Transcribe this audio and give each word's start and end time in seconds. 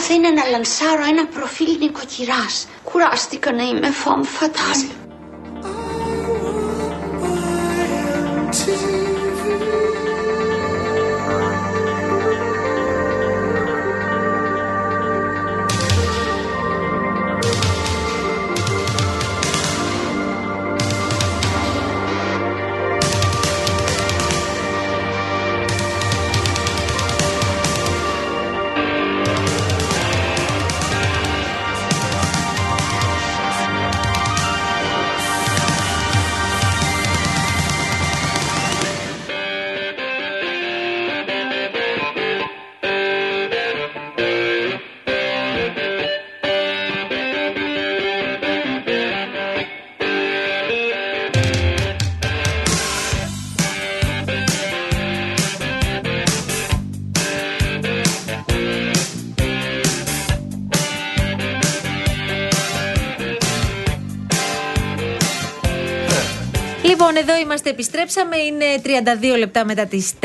θα 0.00 0.14
είναι 0.14 0.30
να 0.30 0.44
λανσάρω 0.44 1.04
ένα 1.04 1.26
προφίλ 1.26 1.76
νοικοκυράς. 1.78 2.66
Κουράστηκα 2.84 3.52
να 3.52 3.62
είμαι 3.62 3.90
φαμ 3.90 4.22
φατάλ. 4.22 4.99
Είμαστε, 67.50 67.70
επιστρέψαμε. 67.70 68.36
Είναι 68.36 68.64
32 69.34 69.38
λεπτά 69.38 69.64
μετά 69.64 69.86
τις 69.86 70.12
4 70.20 70.24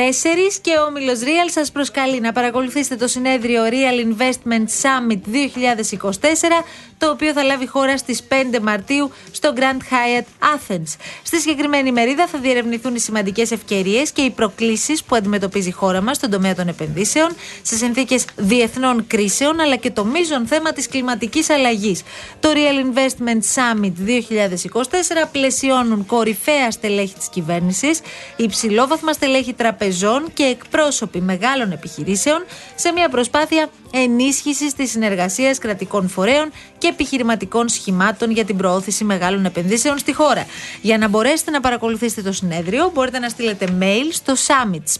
και 0.62 0.72
ο 0.78 0.86
Όμιλος 0.86 1.20
Real 1.20 1.50
σας 1.50 1.72
προσκαλεί 1.72 2.20
να 2.20 2.32
παρακολουθήσετε 2.32 2.96
το 2.96 3.08
συνέδριο 3.08 3.64
Real 3.64 4.08
Investment 4.08 4.68
Summit 4.82 5.20
2024, 5.32 6.64
το 6.98 7.10
οποίο 7.10 7.34
θα 7.34 7.44
λάβει 7.44 7.68
χώρα 7.68 7.98
στις 7.98 8.24
5 8.30 8.60
Μαρτίου 8.62 9.12
στο 9.32 9.54
Grand 9.56 9.94
Hyatt 9.94 10.26
Athens. 10.56 10.96
Στη 11.24 11.40
συγκεκριμένη 11.40 11.92
μερίδα 11.92 12.28
θα 12.28 12.40
διερευνηθούν 12.40 12.96
οι 12.96 13.00
σημαντικές 13.00 13.52
ευκαιρίες 13.52 14.12
και 14.12 14.22
οι 14.22 14.30
προκλήσεις 14.30 15.04
που 15.04 15.16
αντιμετωπίζει 15.16 15.68
η 15.68 15.72
χώρα 15.72 16.02
μας 16.02 16.16
στον 16.16 16.30
τομέα 16.30 16.56
των 16.56 16.68
επενδύσεων, 16.68 17.36
σε 17.62 17.76
συνθήκες 17.76 18.26
διεθνών 18.36 19.08
κρίσεων, 19.08 19.60
αλλά 19.60 19.76
και 19.76 19.92
το 19.92 20.06
μείζον 20.06 20.48
θέμα 20.48 20.74
της 20.74 20.88
κλιματικής 20.88 21.50
αλλαγής. 21.50 22.02
Το 22.40 22.50
Real 22.54 22.86
Investment 22.86 23.42
Summit 23.56 23.94
2024 24.06 25.28
πλαισιώνουν 25.32 26.06
κορυφαία 26.06 26.72
στελέχη 26.72 27.14
της 27.14 27.30
κυβέρνησης, 27.30 28.00
υψηλόβαθμα 28.36 29.14
στελέχη 29.14 29.54
τραπεζών 29.54 30.34
και 30.34 30.44
εκπρόσωποι 30.44 31.22
μεγάλων 31.22 31.72
επιχειρήσεων 31.72 32.46
σε 32.76 32.92
μια 32.92 33.10
προσπάθεια 33.10 33.70
ενίσχυσης 33.96 34.74
της 34.74 34.92
συνεργασίας 34.92 35.58
κρατικών 35.58 36.10
φορέων 36.10 36.52
και 36.78 36.88
επιχειρηματικών 36.88 37.70
σχημάτων 37.70 38.32
για 38.32 38.46
την 38.46 38.58
προώθηση 38.58 39.04
μεγάλων 39.04 39.46
επενδύσεων 39.46 39.98
στη 39.98 40.14
χώρα. 40.14 40.46
Για 40.82 40.98
να 40.98 41.08
μπορέσετε 41.08 41.52
να 41.52 41.60
παρακολουθήσετε 41.60 42.22
το 42.22 42.32
συνέδριο, 42.32 42.92
μπορείτε 42.94 43.20
να 43.20 43.30
στείλετε 43.30 43.78
mail 43.80 44.08
στο 44.12 44.34
summits 44.48 44.94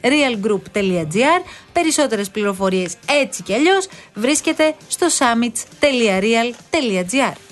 realgroup.gr. 0.00 1.40
Περισσότερες 1.72 2.30
πληροφορίες 2.30 2.94
έτσι 3.22 3.42
κι 3.42 3.54
αλλιώς 3.54 3.88
βρίσκεται 4.14 4.74
στο 4.88 5.06
summits.real.gr. 5.18 7.45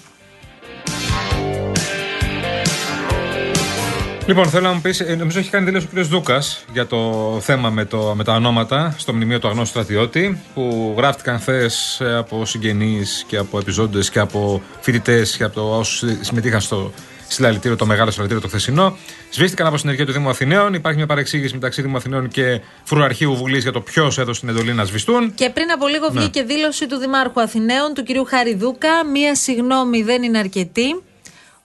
Λοιπόν, 4.27 4.49
θέλω 4.49 4.67
να 4.67 4.73
μου 4.73 4.81
πεις, 4.81 5.01
ε, 5.01 5.15
νομίζω 5.15 5.39
έχει 5.39 5.51
κάνει 5.51 5.65
δήλωση 5.65 5.87
ο 5.97 6.01
κ. 6.01 6.05
Δούκας 6.05 6.65
για 6.73 6.87
το 6.87 7.39
θέμα 7.41 7.71
με, 7.71 7.85
το, 7.85 8.13
με 8.17 8.25
τα 8.25 8.33
ονόματα 8.35 8.95
στο 8.99 9.13
μνημείο 9.15 9.39
του 9.39 9.49
αγνώστου 9.49 9.69
στρατιώτη, 9.81 10.41
που 10.55 10.95
γράφτηκαν 10.97 11.39
χθες 11.39 12.03
από 12.19 12.45
συγγενείς 12.45 13.25
και 13.27 13.37
από 13.37 13.59
επιζώντες 13.59 14.11
και 14.11 14.19
από 14.19 14.63
φοιτητές 14.81 15.37
και 15.37 15.45
από 15.45 15.79
όσους 15.79 16.19
συμμετείχαν 16.21 16.61
στο 16.61 16.93
συλλαλητήριο, 17.29 17.77
το 17.77 17.87
μεγάλο 17.87 18.11
συλλαλητήριο 18.11 18.43
το 18.43 18.49
χθεσινό. 18.49 18.97
Σβήστηκαν 19.31 19.67
από 19.67 19.77
συνεργεία 19.77 20.07
του 20.07 20.13
Δήμου 20.13 20.29
Αθηναίων. 20.29 20.75
Υπάρχει 20.75 20.99
μια 20.99 21.07
παρεξήγηση 21.07 21.55
μεταξύ 21.55 21.83
Δήμου 21.83 21.97
Αθηναίων 21.97 22.29
και 22.29 22.61
Φρουαρχείου 22.85 23.37
Βουλής 23.37 23.63
για 23.63 23.73
το 23.73 23.81
ποιος 23.81 24.19
έδωσε 24.19 24.41
την 24.41 24.49
εντολή 24.49 24.73
να 24.73 24.85
σβηστούν. 24.85 25.35
Και 25.35 25.51
πριν 25.51 25.71
από 25.71 25.87
λίγο 25.87 26.09
Ναι. 26.11 26.21
βγήκε 26.21 26.43
δήλωση 26.43 26.87
του 26.87 26.97
Δημάρχου 26.97 27.41
Αθηναίων, 27.41 27.95
του 27.95 28.03
κυρίου 28.03 28.25
Χαριδούκα. 28.25 29.05
Μία 29.13 29.35
συγνώμη 29.35 30.03
δεν 30.03 30.23
είναι 30.23 30.39
αρκετή. 30.39 31.03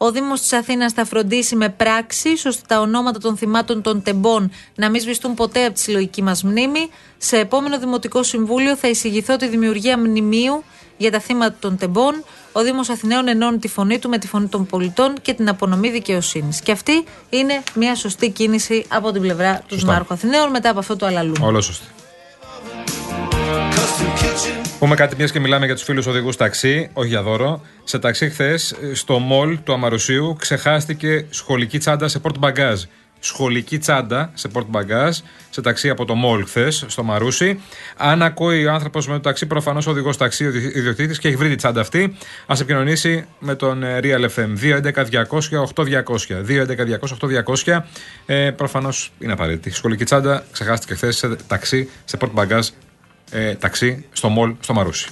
Ο 0.01 0.11
Δήμος 0.11 0.41
της 0.41 0.53
Αθήνας 0.53 0.93
θα 0.93 1.05
φροντίσει 1.05 1.55
με 1.55 1.69
πράξη 1.69 2.29
ώστε 2.29 2.61
τα 2.67 2.79
ονόματα 2.79 3.19
των 3.19 3.37
θυμάτων 3.37 3.81
των 3.81 4.01
τεμπών 4.01 4.51
να 4.75 4.89
μην 4.89 5.01
σβηστούν 5.01 5.33
ποτέ 5.33 5.65
από 5.65 5.73
τη 5.73 5.79
συλλογική 5.79 6.23
μας 6.23 6.43
μνήμη. 6.43 6.89
Σε 7.17 7.37
επόμενο 7.37 7.79
Δημοτικό 7.79 8.23
Συμβούλιο 8.23 8.75
θα 8.75 8.87
εισηγηθώ 8.87 9.35
τη 9.35 9.47
δημιουργία 9.47 9.97
μνημείου 9.97 10.63
για 10.97 11.11
τα 11.11 11.19
θύματα 11.19 11.55
των 11.59 11.77
τεμπών. 11.77 12.23
Ο 12.51 12.61
Δήμος 12.61 12.89
Αθηναίων 12.89 13.27
ενώνει 13.27 13.57
τη 13.57 13.67
φωνή 13.67 13.99
του 13.99 14.09
με 14.09 14.17
τη 14.17 14.27
φωνή 14.27 14.47
των 14.47 14.65
πολιτών 14.65 15.13
και 15.21 15.33
την 15.33 15.49
απονομή 15.49 15.89
δικαιοσύνης. 15.89 16.61
Και 16.61 16.71
αυτή 16.71 17.03
είναι 17.29 17.63
μια 17.75 17.95
σωστή 17.95 18.29
κίνηση 18.29 18.85
από 18.87 19.11
την 19.11 19.21
πλευρά 19.21 19.61
του 19.67 19.75
Δημάρχου 19.75 20.13
Αθηναίων 20.13 20.49
μετά 20.49 20.69
από 20.69 20.79
αυτό 20.79 20.95
το 20.95 21.05
αλαλού. 21.05 21.33
Όλο 21.41 21.61
σωστή. 21.61 21.85
Πούμε 24.79 24.95
κάτι 24.95 25.15
μιας 25.15 25.31
και 25.31 25.39
μιλάμε 25.39 25.65
για 25.65 25.75
τους 25.75 25.83
φίλους 25.83 26.05
οδηγούς 26.05 26.35
ταξί, 26.35 26.89
όχι 26.93 27.07
για 27.07 27.21
δώρο. 27.21 27.61
Σε 27.83 27.99
ταξί 27.99 28.29
χθες, 28.29 28.75
στο 28.93 29.19
μολ 29.19 29.59
του 29.63 29.73
Αμαρουσίου, 29.73 30.35
ξεχάστηκε 30.39 31.25
σχολική 31.29 31.77
τσάντα 31.77 32.07
σε 32.07 32.19
πορτ 32.19 32.37
μπαγκάζ. 32.37 32.83
Σχολική 33.19 33.77
τσάντα 33.77 34.31
σε 34.33 34.47
πορτ 34.47 34.67
μπαγκάζ, 34.69 35.17
σε 35.49 35.61
ταξί 35.61 35.89
από 35.89 36.05
το 36.05 36.15
μολ 36.15 36.45
χθες, 36.45 36.85
στο 36.87 37.03
Μαρούσι. 37.03 37.61
Αν 37.97 38.21
ακούει 38.21 38.65
ο 38.65 38.71
άνθρωπος 38.71 39.07
με 39.07 39.13
το 39.13 39.19
ταξί, 39.19 39.45
προφανώς 39.45 39.87
ο 39.87 39.89
οδηγός 39.89 40.17
ταξί, 40.17 40.45
ο 40.45 40.49
ιδιοκτήτης 40.49 41.19
και 41.19 41.27
έχει 41.27 41.37
βρει 41.37 41.49
τη 41.49 41.55
τσάντα 41.55 41.81
αυτή, 41.81 42.17
ας 42.45 42.59
επικοινωνήσει 42.59 43.25
με 43.39 43.55
τον 43.55 43.83
ε, 43.83 43.99
Real 44.03 44.29
FM 44.35 44.49
211-200-8200. 45.69 46.03
211-200-8200. 47.65 47.81
Ε, 48.25 48.51
προφανώς 48.51 49.11
είναι 49.19 49.31
απαραίτητη. 49.31 49.75
Σχολική 49.75 50.03
τσάντα 50.03 50.43
ξεχάστηκε 50.51 50.93
χθες 50.93 51.17
σε 51.17 51.35
ταξί, 51.47 51.89
σε 52.05 52.17
πορτ 52.17 52.31
μπαγκάζ 52.31 52.67
ε, 53.31 53.55
ταξί 53.55 54.05
στο 54.11 54.29
Μολ 54.29 54.53
στο 54.59 54.73
Μαρούσι. 54.73 55.09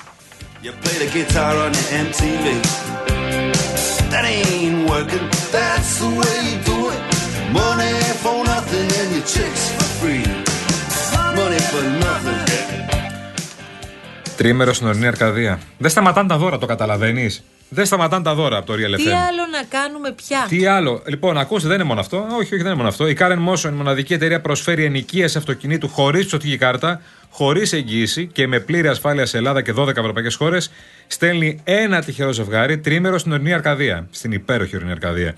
Τρίμερος 14.37 14.75
στην 14.75 14.87
ορεινή 14.87 15.07
Αρκαδία. 15.07 15.59
Δεν 15.77 15.89
σταματάνε 15.89 16.27
τα 16.27 16.37
δώρα, 16.37 16.57
το 16.57 16.65
καταλαβαίνεις. 16.65 17.43
Δεν 17.69 17.85
σταματάνε 17.85 18.23
τα 18.23 18.33
δώρα 18.35 18.57
από 18.57 18.65
το 18.65 18.73
Real 18.73 18.93
FM. 18.93 19.03
Τι 19.03 19.09
άλλο 19.09 19.45
να 19.51 19.63
κάνουμε 19.79 20.11
πια; 20.11 20.45
Τι 20.49 20.65
άλλο; 20.65 21.01
Λοιπόν, 21.05 21.37
ακούστε, 21.37 21.67
δεν 21.67 21.75
είναι 21.75 21.87
μόνο 21.87 21.99
αυτό. 21.99 22.17
Όχι, 22.17 22.35
όχι, 22.35 22.57
δεν 22.57 22.65
είναι 22.65 22.75
μόνο 22.75 22.87
αυτό. 22.87 23.07
Η 23.07 23.17
Karen 23.19 23.37
Motion, 23.49 23.69
η 23.69 23.75
μοναδική 23.75 24.13
εταιρεία, 24.13 24.41
προσφέρει 24.41 24.83
ενοικίαση 24.83 25.37
αυτοκινήτου 25.37 25.87
χωρίς 25.87 26.25
ψωτική 26.25 26.57
κάρτα, 26.57 27.01
χωρίς 27.29 27.73
εγγύηση 27.73 28.27
και 28.27 28.47
με 28.47 28.59
πλήρη 28.59 28.87
ασφάλεια 28.87 29.25
σε 29.25 29.37
Ελλάδα 29.37 29.61
και 29.61 29.73
12 29.77 29.87
ευρωπαϊκές 29.97 30.35
χώρες. 30.35 30.71
Στέλνει 31.07 31.61
ένα 31.63 32.01
τυχερό 32.01 32.31
ζευγάρι 32.31 32.77
τρίμερο 32.77 33.17
στην 33.17 33.31
ορεινή 33.31 33.53
Αρκαδία. 33.53 34.07
Στην 34.11 34.31
υπέροχη 34.31 34.75
ορεινή 34.75 34.91
Αρκαδία. 34.91 35.35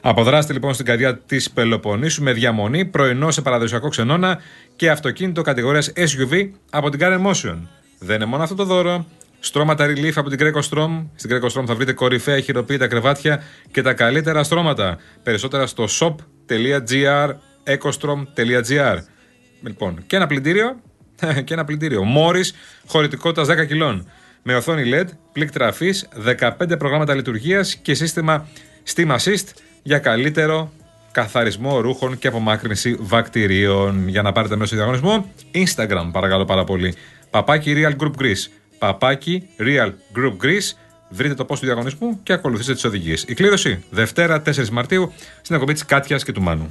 Αποδράστε 0.00 0.52
λοιπόν 0.52 0.74
στην 0.74 0.86
καρδιά 0.86 1.18
της 1.18 1.50
Πελοποννήσου 1.50 2.22
με 2.22 2.32
διαμονή, 2.32 2.84
πρωινό 2.84 3.30
σε 3.30 3.42
παραδοσιακό 3.42 3.88
ξενώνα 3.88 4.40
και 4.76 4.90
αυτοκίνητο 4.90 5.42
κατηγορίας 5.42 5.92
SUV 5.96 6.48
από 6.70 6.90
την 6.90 7.00
Karen 7.02 7.26
Motion. 7.26 7.56
Δεν 7.98 8.16
είναι 8.16 8.24
μόνο 8.24 8.42
αυτό 8.42 8.54
το 8.54 8.64
δώρο. 8.64 9.06
Στρώματα 9.44 9.86
relief 9.86 10.12
από 10.14 10.28
την 10.30 10.38
Greco 10.40 10.60
Strom. 10.70 11.06
Στην 11.14 11.30
Greco 11.30 11.46
Strom 11.46 11.64
θα 11.66 11.74
βρείτε 11.74 11.92
κορυφαία 11.92 12.40
χειροποίητα 12.40 12.86
κρεβάτια 12.86 13.42
και 13.70 13.82
τα 13.82 13.92
καλύτερα 13.92 14.42
στρώματα. 14.42 14.98
Περισσότερα 15.22 15.66
στο 15.66 15.84
shop.gr, 16.00 17.28
ecostrom.gr. 17.64 18.96
Λοιπόν, 19.62 20.04
και 20.06 20.16
ένα 20.16 20.26
πλυντήριο. 20.26 20.80
και 21.44 21.54
ένα 21.54 21.64
πλυντήριο. 21.64 22.04
Μόρις 22.04 22.54
χωρητικότητας 22.86 23.48
10 23.48 23.66
κιλών. 23.66 24.10
Με 24.42 24.54
οθόνη 24.54 24.90
LED, 24.94 25.06
πλήκτρα 25.32 25.64
τραφή, 25.64 25.90
15 26.70 26.78
προγράμματα 26.78 27.14
λειτουργίας 27.14 27.74
και 27.76 27.94
σύστημα 27.94 28.48
Steam 28.94 29.16
Assist 29.16 29.46
για 29.82 29.98
καλύτερο 29.98 30.72
καθαρισμό 31.12 31.80
ρούχων 31.80 32.18
και 32.18 32.28
απομάκρυνση 32.28 32.96
βακτηρίων. 33.00 34.08
Για 34.08 34.22
να 34.22 34.32
πάρετε 34.32 34.54
μέρο 34.54 34.66
στο 34.66 34.76
διαγωνισμό, 34.76 35.32
Instagram 35.54 36.08
παρακαλώ 36.12 36.44
πάρα 36.44 36.64
πολύ. 36.64 36.94
Παπάκι 37.30 37.74
Real 37.76 38.02
Group 38.02 38.22
Greece. 38.22 38.61
Παπάκι 38.82 39.48
Real 39.58 39.92
Group 40.16 40.44
Greece. 40.44 40.76
Βρείτε 41.08 41.34
το 41.34 41.44
πώ 41.44 41.54
του 41.54 41.64
διαγωνισμού 41.64 42.20
και 42.22 42.32
ακολουθήστε 42.32 42.72
τις 42.72 42.84
οδηγίες. 42.84 43.24
Η 43.28 43.34
κλήρωση 43.34 43.84
Δευτέρα 43.90 44.42
4 44.46 44.68
Μαρτίου 44.68 45.12
στην 45.42 45.54
εκπομπή 45.54 45.72
της 45.72 45.84
Κάτιας 45.84 46.24
και 46.24 46.32
του 46.32 46.42
Μάνου. 46.42 46.68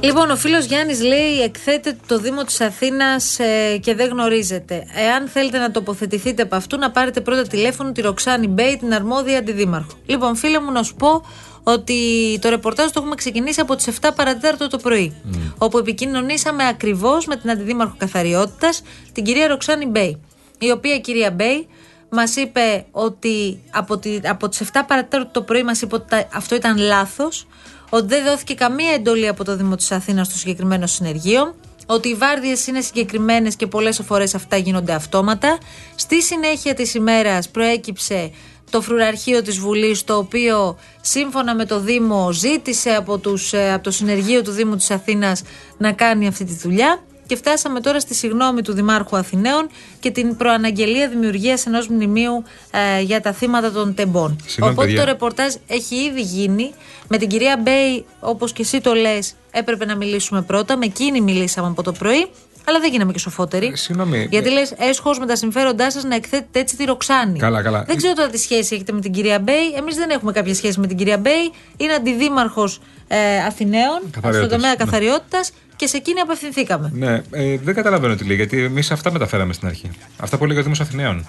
Λοιπόν, 0.00 0.30
ο 0.30 0.36
φίλος 0.36 0.64
Γιάννης 0.64 1.02
λέει: 1.02 1.42
Εκθέτετε 1.42 1.98
το 2.06 2.18
Δήμο 2.18 2.44
της 2.44 2.60
Αθήνας 2.60 3.38
ε, 3.38 3.78
και 3.80 3.94
δεν 3.94 4.08
γνωρίζετε. 4.08 4.86
Εάν 4.94 5.28
θέλετε 5.28 5.58
να 5.58 5.70
τοποθετηθείτε 5.70 6.42
από 6.42 6.56
αυτού, 6.56 6.78
να 6.78 6.90
πάρετε 6.90 7.20
πρώτα 7.20 7.42
τηλέφωνο 7.42 7.92
τη 7.92 8.00
Ροξάνη 8.00 8.46
Μπέι, 8.46 8.76
την 8.76 8.94
αρμόδια 8.94 9.38
αντιδήμαρχο. 9.38 9.90
Λοιπόν, 10.06 10.36
φίλε 10.36 10.60
μου, 10.60 10.72
να 10.72 10.82
σου 10.82 10.94
πω 10.94 11.24
ότι 11.68 11.98
το 12.40 12.48
ρεπορτάζ 12.48 12.86
το 12.90 12.92
έχουμε 13.00 13.14
ξεκινήσει 13.14 13.60
από 13.60 13.76
τις 13.76 13.86
7 14.00 14.10
παρά 14.16 14.35
τέταρτο 14.35 14.68
το 14.68 14.76
πρωί. 14.78 15.14
Όπου 15.58 15.78
επικοινωνήσαμε 15.78 16.66
ακριβώς 16.66 17.26
με 17.26 17.36
την 17.36 17.50
αντιδήμαρχο 17.50 17.94
καθαριότητας, 17.98 18.82
την 19.12 19.24
κυρία 19.24 19.46
Ροξάνη 19.46 19.86
Μπέι. 19.86 20.20
Η 20.58 20.70
οποία 20.70 20.98
κυρία 20.98 21.30
Μπέι 21.30 21.66
μας 22.10 22.36
είπε 22.36 22.86
ότι 22.90 23.60
από, 23.70 23.98
τη, 23.98 24.20
από 24.24 24.48
τις 24.48 24.60
7 24.60 24.64
παρά 24.86 25.01
τέταρτο 25.01 25.28
το 25.32 25.42
πρωί 25.42 25.62
μας 25.62 25.80
είπε 25.82 25.94
ότι 25.94 26.08
τα- 26.08 26.28
αυτό 26.32 26.54
ήταν 26.54 26.76
λάθος 26.78 27.46
ότι 27.90 28.06
δεν 28.06 28.24
δόθηκε 28.24 28.54
καμία 28.54 28.92
εντολή 28.92 29.28
από 29.28 29.44
το 29.44 29.56
Δήμο 29.56 29.76
της 29.76 29.90
Αθήνας 29.92 30.26
στο 30.26 30.36
συγκεκριμένο 30.38 30.86
συνεργείο, 30.86 31.54
ότι 31.86 32.08
οι 32.08 32.14
βάρδιες 32.14 32.66
είναι 32.66 32.80
συγκεκριμένες 32.80 33.56
και 33.56 33.66
πολλές 33.66 34.00
φορές 34.06 34.34
αυτά 34.34 34.56
γίνονται 34.56 34.92
αυτόματα. 34.92 35.58
Στη 35.94 36.22
συνέχεια 36.22 36.74
της 36.74 36.94
ημέρας 36.94 37.48
προέκυψε 37.48 38.30
το 38.76 38.82
φρουραρχείο 38.82 39.42
της 39.42 39.58
Βουλής 39.58 40.04
το 40.04 40.16
οποίο 40.16 40.78
σύμφωνα 41.00 41.54
με 41.54 41.64
το 41.64 41.80
Δήμο 41.80 42.32
ζήτησε 42.32 42.90
από, 42.90 43.18
τους, 43.18 43.52
ε, 43.52 43.72
από 43.72 43.82
το 43.82 43.90
συνεργείο 43.90 44.42
του 44.42 44.50
Δήμου 44.50 44.76
της 44.76 44.90
Αθήνας 44.90 45.42
να 45.78 45.92
κάνει 45.92 46.26
αυτή 46.26 46.44
τη 46.44 46.54
δουλειά 46.54 47.00
και 47.26 47.36
φτάσαμε 47.36 47.80
τώρα 47.80 48.00
στη 48.00 48.14
συγνώμη 48.14 48.62
του 48.62 48.72
Δημάρχου 48.72 49.16
Αθηναίων 49.16 49.68
και 50.00 50.10
την 50.10 50.36
προαναγγελία 50.36 51.08
δημιουργίας 51.08 51.66
ενός 51.66 51.88
μνημείου 51.88 52.44
ε, 52.70 53.00
για 53.00 53.20
τα 53.20 53.32
θύματα 53.32 53.72
των 53.72 53.94
Τεμπών. 53.94 54.40
Συγγνώμη, 54.46 54.72
Οπότε 54.72 54.86
παιδιά. 54.86 55.04
το 55.04 55.10
ρεπορτάζ 55.10 55.54
έχει 55.66 55.94
ήδη 55.94 56.20
γίνει. 56.20 56.72
Με 57.08 57.16
την 57.16 57.28
κυρία 57.28 57.60
Μπέι, 57.62 58.04
όπως 58.20 58.52
και 58.52 58.62
εσύ 58.62 58.80
το 58.80 58.94
λες, 58.94 59.34
έπρεπε 59.50 59.84
να 59.84 59.96
μιλήσουμε 59.96 60.42
πρώτα. 60.42 60.76
Με 60.76 60.84
εκείνη 60.84 61.20
μιλήσαμε 61.20 61.68
από 61.68 61.82
το 61.82 61.92
πρωί. 61.92 62.26
Αλλά 62.68 62.80
δεν 62.80 62.90
γίναμε 62.90 63.12
και 63.12 63.18
σοφότεροι. 63.18 63.66
Ε, 63.66 63.76
συγγνώμη. 63.76 64.26
Γιατί 64.30 64.50
λες, 64.50 64.74
έσχος 64.78 65.18
με 65.18 65.26
τα 65.26 65.36
συμφέροντά 65.36 65.90
σας 65.90 66.04
να 66.04 66.14
εκθέτετε 66.14 66.58
έτσι 66.60 66.76
τη 66.76 66.84
Ροξάνη. 66.84 67.38
Καλά, 67.38 67.62
καλά. 67.62 67.84
Δεν 67.86 67.96
ξέρω 67.96 68.12
τώρα 68.12 68.28
τι 68.28 68.38
σχέση 68.38 68.74
έχετε 68.74 68.92
με 68.92 69.00
την 69.00 69.12
κυρία 69.12 69.38
Μπέι. 69.38 69.72
Εμείς 69.76 69.96
δεν 69.96 70.10
έχουμε 70.10 70.32
κάποια 70.32 70.54
σχέση 70.54 70.80
με 70.80 70.86
την 70.86 70.96
κυρία 70.96 71.18
Μπέι. 71.18 71.52
Είναι 71.76 71.92
αντιδήμαρχος 71.92 72.80
ε, 73.08 73.44
Αθηναίων 73.44 73.98
στον 73.98 74.10
Καθαριότητας. 74.10 74.50
τομέα 74.58 74.70
Ναι. 74.70 74.76
καθαριότητας 74.76 75.52
και 75.76 75.86
σε 75.86 75.96
εκείνη 75.96 76.20
απευθυνθήκαμε. 76.20 76.90
Ναι, 76.94 77.22
ε, 77.30 77.58
δεν 77.58 77.74
καταλαβαίνω 77.74 78.14
τι 78.14 78.24
λέει, 78.24 78.36
γιατί 78.36 78.62
εμείς 78.62 78.90
αυτά 78.90 79.12
μεταφέραμε 79.12 79.52
στην 79.52 79.68
αρχή. 79.68 79.90
Αυτά 80.16 80.38
που 80.38 80.46
λέει 80.46 80.58
ο 80.58 80.62
Δήμος 80.62 80.80
Αθηναίων. 80.80 81.28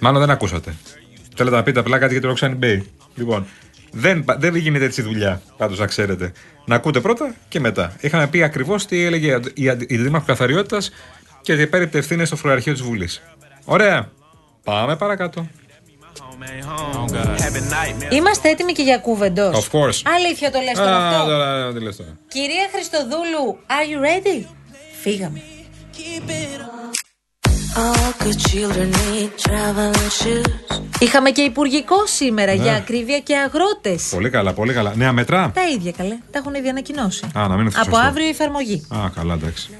Μάλλον 0.00 0.20
δεν 0.20 0.30
ακούσατε. 0.30 0.74
Θέλετε 1.36 1.56
να 1.56 1.62
πείτε 1.62 1.80
απλά 1.80 1.98
κάτι 1.98 2.12
για 2.12 2.20
τη 2.20 2.26
Ροξάνη 2.26 2.54
Μπέι. 2.54 2.90
Λοιπόν, 3.14 3.46
δεν, 3.96 4.24
δεν 4.38 4.54
γίνεται 4.54 4.84
έτσι 4.84 5.02
δουλειά, 5.02 5.40
πάντως 5.56 5.78
να 5.78 5.86
ξέρετε. 5.86 6.32
Να 6.64 6.74
ακούτε 6.74 7.00
πρώτα 7.00 7.34
και 7.48 7.60
μετά. 7.60 7.96
Είχαμε 8.00 8.26
πει 8.26 8.42
ακριβώς 8.42 8.86
τι 8.86 9.04
έλεγε 9.04 9.38
η, 9.54 9.68
αντι- 9.68 9.90
η 9.90 9.96
Δήμαρχος 9.96 10.28
Καθαριότητας 10.28 10.90
και 11.40 11.52
ότι 11.52 11.62
επέριπτε 11.62 11.98
ευθύνες 11.98 12.26
στο 12.26 12.36
φρουραρχείο 12.36 12.72
της 12.72 12.82
Βουλής. 12.82 13.22
Ωραία. 13.64 14.10
Πάμε 14.64 14.96
παρακάτω. 14.96 15.48
Είμαστε 18.10 18.48
έτοιμοι 18.48 18.72
και 18.72 18.82
για 18.82 18.98
κούβεντο. 18.98 19.50
Of 19.50 19.78
course. 19.78 20.00
Αλήθεια 20.16 20.50
το 20.50 20.60
λες 20.60 20.74
τώρα 20.74 20.96
Α, 20.96 21.08
αυτό; 21.08 21.24
τώρα, 21.30 21.72
τι 21.72 21.80
λες 21.80 21.96
τώρα. 21.96 22.18
Κυρία 22.28 22.68
Χριστοδούλου, 22.72 23.58
are 23.66 23.86
you 23.92 24.04
ready? 24.06 24.44
Φύγαμε. 25.00 25.42
Είχαμε 30.98 31.30
και 31.30 31.42
υπουργικό 31.42 32.06
σήμερα 32.06 32.52
για 32.52 32.74
ακρίβεια 32.74 33.18
και 33.18 33.36
αγρότες. 33.36 34.08
Πολύ 34.10 34.30
καλά, 34.30 34.52
πολύ 34.52 34.72
καλά. 34.72 34.92
Νέα 34.96 35.12
μετρά; 35.12 35.50
Τα 35.54 35.68
ίδια 35.68 35.92
καλέ. 35.92 36.16
Τα 36.30 36.38
έχουν 36.38 36.54
ήδη 36.54 36.68
ανακοινώσει. 36.68 37.24
Α, 37.24 37.48
να 37.48 37.48
μην 37.48 37.58
είναι 37.60 37.70
Από 37.74 37.84
σωστό. 37.84 38.06
αύριο 38.08 38.26
η 38.26 38.28
εφαρμογή. 38.28 38.86
Α, 38.94 39.10
καλά, 39.14 39.34
εντάξει. 39.34 39.70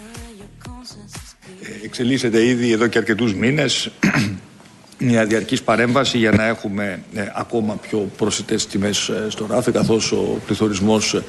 Εξελίσσεται 1.85 2.47
ήδη 2.47 2.73
εδώ 2.73 2.87
και 2.87 2.99
αρκετούς 2.99 3.35
μήνες 3.35 3.91
μια 4.99 5.25
διαρκής 5.25 5.63
παρέμβαση 5.63 6.19
για 6.19 6.31
να 6.31 6.47
έχουμε 6.47 7.03
ε, 7.15 7.23
ακόμα 7.35 7.75
πιο 7.75 8.11
προσιτές 8.17 8.67
τιμές 8.67 9.09
ε, 9.09 9.27
στο 9.29 9.47
ράφι 9.51 9.73
καθώς 9.73 10.13
ο 10.13 10.39
πληθωρισμός 10.47 11.15
ε, 11.15 11.25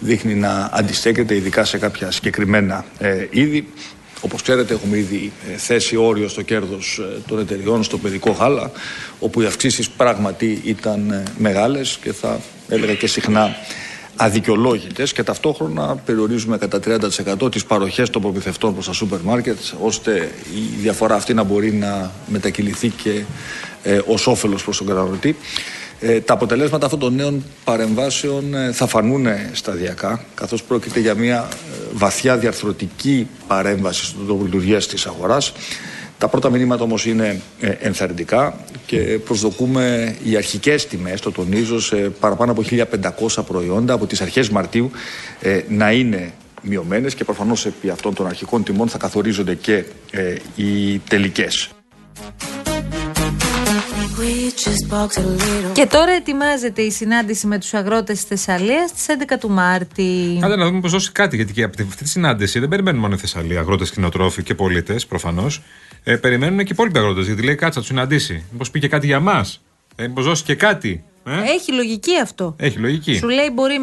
δείχνει 0.00 0.34
να 0.34 0.70
αντιστέκεται 0.72 1.34
ειδικά 1.34 1.64
σε 1.64 1.78
κάποια 1.78 2.10
συγκεκριμένα 2.10 2.84
ε, 2.98 3.26
είδη. 3.30 3.68
Όπως 4.24 4.42
ξέρετε 4.42 4.74
έχουμε 4.74 4.96
ήδη 4.96 5.32
ε, 5.52 5.56
θέσει 5.56 5.96
όριο 5.96 6.28
στο 6.28 6.42
κέρδος 6.42 7.00
ε, 7.02 7.20
των 7.26 7.38
εταιριών 7.38 7.82
στο 7.82 7.98
παιδικό 7.98 8.30
γάλα 8.30 8.70
όπου 9.18 9.40
οι 9.40 9.46
αυξήσεις 9.46 9.88
πράγματι 9.90 10.60
ήταν 10.64 11.10
ε, 11.10 11.22
μεγάλες 11.38 11.98
και 12.02 12.12
θα 12.12 12.40
έλεγα 12.68 12.94
και 12.94 13.06
συχνά 13.06 13.56
αδικαιολόγητες 14.16 15.12
και 15.12 15.22
ταυτόχρονα 15.22 15.96
περιορίζουμε 16.04 16.58
κατά 16.58 16.80
30% 17.44 17.50
τις 17.52 17.64
παροχές 17.64 18.10
των 18.10 18.22
προμηθευτών 18.22 18.72
προς 18.72 18.86
τα 18.86 18.92
σούπερ 18.92 19.20
μάρκετ 19.20 19.58
ώστε 19.80 20.30
η 20.54 20.80
διαφορά 20.80 21.14
αυτή 21.14 21.34
να 21.34 21.42
μπορεί 21.42 21.72
να 21.72 22.10
μετακυληθεί 22.26 22.88
και 22.88 23.22
ε, 23.82 24.00
ως 24.06 24.26
όφελος 24.26 24.64
προς 24.64 24.76
τον 24.76 24.86
καταναλωτή. 24.86 25.36
Ε, 26.02 26.20
τα 26.20 26.32
αποτελέσματα 26.34 26.84
αυτών 26.84 27.00
των 27.00 27.14
νέων 27.14 27.44
παρεμβάσεων 27.64 28.54
ε, 28.54 28.72
θα 28.72 28.86
φανούν 28.86 29.26
σταδιακά 29.52 30.24
καθώς 30.34 30.62
πρόκειται 30.62 31.00
για 31.00 31.14
μια 31.14 31.48
ε, 31.50 31.76
βαθιά 31.92 32.36
διαρθρωτική 32.36 33.26
παρέμβαση 33.46 34.04
στον 34.04 34.26
τρόπο 34.26 34.44
λειτουργίας 34.44 34.86
της 34.86 35.06
αγοράς 35.06 35.52
τα 36.22 36.28
πρώτα 36.28 36.50
μηνύματα 36.50 36.82
όμως 36.82 37.06
είναι 37.06 37.40
ε, 37.60 37.68
ενθαρρυντικά 37.68 38.56
και 38.86 38.98
προσδοκούμε 39.24 40.16
οι 40.24 40.36
αρχικές 40.36 40.86
τιμές, 40.86 41.20
το 41.20 41.32
τονίζω, 41.32 41.80
σε 41.80 41.96
παραπάνω 41.96 42.52
από 42.52 42.62
1.500 42.70 43.44
προϊόντα 43.46 43.94
από 43.94 44.06
τις 44.06 44.20
αρχές 44.20 44.48
Μαρτίου 44.48 44.90
ε, 45.40 45.60
να 45.68 45.92
είναι 45.92 46.32
μειωμένες 46.62 47.14
και 47.14 47.24
προφανώς 47.24 47.66
επί 47.66 47.88
αυτών 47.88 48.14
των 48.14 48.26
αρχικών 48.26 48.62
τιμών 48.62 48.88
θα 48.88 48.98
καθορίζονται 48.98 49.54
και 49.54 49.84
ε, 50.10 50.34
οι 50.56 50.98
τελικές. 50.98 51.70
Και 55.72 55.86
τώρα 55.86 56.12
ετοιμάζεται 56.12 56.82
η 56.82 56.90
συνάντηση 56.90 57.46
με 57.46 57.58
τους 57.58 57.74
αγρότες 57.74 58.16
της 58.16 58.24
Θεσσαλίας 58.24 58.90
στις 58.90 59.06
11 59.08 59.38
του 59.40 59.50
Μάρτη. 59.50 60.38
Άντε 60.42 60.56
να 60.56 60.66
δούμε 60.66 60.80
πώς 60.80 60.92
δώσει 60.92 61.12
κάτι, 61.12 61.36
γιατί 61.36 61.52
και 61.52 61.62
από 61.62 61.82
αυτή 61.82 62.02
τη 62.02 62.08
συνάντηση 62.08 62.58
δεν 62.58 62.68
περιμένουν 62.68 63.00
μόνο 63.00 63.14
οι 63.14 63.18
Θεσσαλοί, 63.18 63.58
αγρότες, 63.58 63.90
κτηνοτρόφοι 63.90 64.42
και 64.42 64.54
πολίτες 64.54 65.06
προφανώς. 65.06 65.62
Ε, 66.04 66.16
περιμένουν 66.16 66.56
και 66.56 66.62
οι 66.62 66.70
υπόλοιποι 66.70 66.98
αγρότες, 66.98 67.26
γιατί 67.26 67.42
λέει 67.42 67.54
κάτσα 67.54 67.78
τους 67.78 67.88
συναντήσει. 67.88 68.44
Μήπως 68.50 68.70
πει 68.70 68.78
και 68.80 68.88
κάτι 68.88 69.06
για 69.06 69.20
μας. 69.20 69.60
Ε, 69.96 70.06
Μήπως 70.06 70.24
δώσει 70.24 70.42
και 70.42 70.54
κάτι. 70.54 71.04
Ε; 71.24 71.52
Έχει 71.52 71.72
λογική 71.72 72.20
αυτό. 72.22 72.56
Έχει 72.58 72.78
λογική. 72.78 73.14
Σου 73.14 73.28
λέει 73.28 73.50
μπορεί 73.52 73.74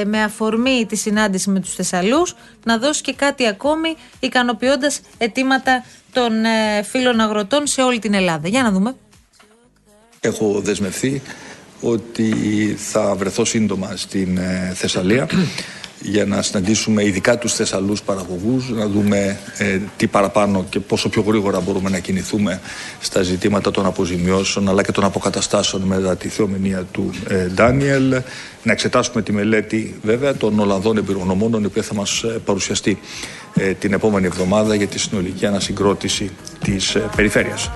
ε, 0.00 0.04
με 0.04 0.22
αφορμή 0.22 0.86
τη 0.88 0.96
συνάντηση 0.96 1.50
με 1.50 1.60
τους 1.60 1.74
Θεσσαλούς 1.74 2.34
να 2.64 2.78
δώσει 2.78 3.02
και 3.02 3.14
κάτι 3.14 3.46
ακόμη 3.46 3.96
ικανοποιώντας 4.20 5.00
αιτήματα 5.18 5.84
των 6.12 6.44
ε, 6.44 6.82
φίλων 6.82 7.20
αγροτών 7.20 7.66
σε 7.66 7.82
όλη 7.82 7.98
την 7.98 8.14
Ελλάδα. 8.14 8.48
Για 8.48 8.62
να 8.62 8.70
δούμε. 8.70 8.94
Έχω 10.24 10.60
δεσμευθεί 10.62 11.22
ότι 11.80 12.32
θα 12.78 13.14
βρεθώ 13.14 13.44
σύντομα 13.44 13.92
στην 13.96 14.36
ε, 14.36 14.72
Θεσσαλία 14.74 15.28
για 16.00 16.24
να 16.26 16.42
συναντήσουμε 16.42 17.04
ειδικά 17.04 17.38
τους 17.38 17.54
Θεσσαλούς 17.54 18.02
παραγωγούς, 18.02 18.70
να 18.70 18.88
δούμε 18.88 19.38
ε, 19.58 19.78
τι 19.96 20.06
παραπάνω 20.06 20.66
και 20.70 20.80
πόσο 20.80 21.08
πιο 21.08 21.22
γρήγορα 21.26 21.60
μπορούμε 21.60 21.90
να 21.90 21.98
κινηθούμε 21.98 22.60
στα 23.00 23.22
ζητήματα 23.22 23.70
των 23.70 23.86
αποζημιώσεων 23.86 24.68
αλλά 24.68 24.82
και 24.82 24.92
των 24.92 25.04
αποκαταστάσεων 25.04 25.82
μετά 25.82 26.16
τη 26.16 26.28
θεομηνία 26.28 26.86
του 26.92 27.10
ε, 27.28 27.46
Ντάνιελ, 27.46 28.10
να 28.62 28.72
εξετάσουμε 28.72 29.22
τη 29.22 29.32
μελέτη 29.32 29.94
βέβαια 30.02 30.34
των 30.34 30.58
Ολλανδών 30.58 30.96
εμπειρογνωμόνων 30.96 31.62
η 31.62 31.66
οποία 31.66 31.82
θα 31.82 31.94
μας 31.94 32.22
ε, 32.22 32.40
παρουσιαστεί 32.44 32.98
ε, 33.54 33.72
την 33.72 33.92
επόμενη 33.92 34.26
εβδομάδα 34.26 34.74
για 34.74 34.86
τη 34.86 34.98
συνολική 34.98 35.46
ανασυγκρότηση 35.46 36.30
της 36.64 36.94
ε, 36.94 37.08
περιφέρειας. 37.16 37.70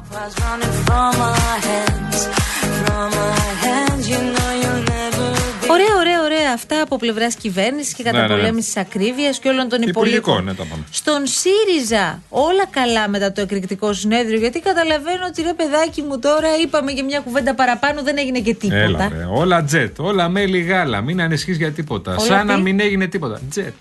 Αυτά 6.53 6.83
από 6.83 6.97
πλευράς 6.97 7.35
κυβέρνησης 7.35 7.95
και 7.95 8.03
Ναι, 8.03 8.11
ναι, 8.11 8.17
ναι. 8.19 8.23
καταπολέμησης 8.23 8.77
ακρίβειας 8.77 9.39
και 9.39 9.49
όλων 9.49 9.69
των 9.69 9.83
Υπουργικό, 9.83 10.17
υπολείπων. 10.31 10.45
ναι, 10.45 10.55
τα 10.55 10.65
πάμε. 10.71 10.85
Στον 10.91 11.27
ΣΥΡΙΖΑ 11.27 12.23
όλα 12.29 12.67
καλά 12.71 13.09
μετά 13.09 13.33
το 13.33 13.41
εκρηκτικό 13.41 13.93
συνέδριο. 13.93 14.39
Γιατί 14.39 14.61
καταλαβαίνω 14.61 15.25
ότι 15.29 15.43
ρε 15.43 15.53
παιδάκι 15.55 16.03
μου 16.03 16.19
τώρα 16.19 16.49
είπαμε 16.63 16.93
και 16.93 17.03
μια 17.03 17.21
κουβέντα 17.21 17.55
παραπάνω, 17.55 18.03
δεν 18.03 18.19
έγινε 18.19 18.39
και 18.41 18.55
τίποτα. 18.55 18.77
Έλα, 18.79 19.09
ρε. 19.09 19.25
Όλα 19.33 19.65
τζετ. 19.65 19.99
Όλα 20.01 20.29
μέλι 20.29 20.61
γάλα. 20.61 21.01
Μην 21.01 21.21
ανησυχείς 21.21 21.57
για 21.57 21.73
τίποτα. 21.73 22.11
Όλα 22.11 22.21
Σαν 22.21 22.47
να 22.47 22.55
τι; 22.55 22.61
μην 22.63 22.81
έγινε 22.81 23.07
τίποτα. 23.07 23.41
Τζετ. 23.51 23.75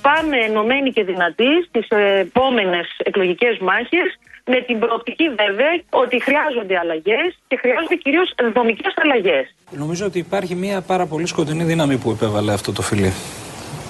πάμε 0.00 0.36
ενωμένοι 0.36 0.92
και 0.92 1.04
δυνατοί 1.04 1.44
στις 1.68 1.86
επόμενες 2.20 2.86
εκλογικές 2.98 3.58
μάχες. 3.58 4.18
Με 4.50 4.60
την 4.66 4.78
προοπτική 4.78 5.26
βέβαια 5.28 5.72
ότι 5.90 6.22
χρειάζονται 6.22 6.78
αλλαγές 6.78 7.28
και 7.48 7.56
χρειάζονται 7.56 7.94
κυρίως 7.94 8.34
δομικές 8.54 8.92
αλλαγές. 9.02 9.54
Νομίζω 9.70 10.06
ότι 10.06 10.18
υπάρχει 10.18 10.54
μια 10.54 10.80
πάρα 10.80 11.06
πολύ 11.06 11.26
σκοτεινή 11.26 11.64
δύναμη 11.64 11.96
που 11.96 12.10
επέβαλε 12.10 12.52
αυτό 12.52 12.72
το 12.72 12.82
φιλί. 12.82 13.12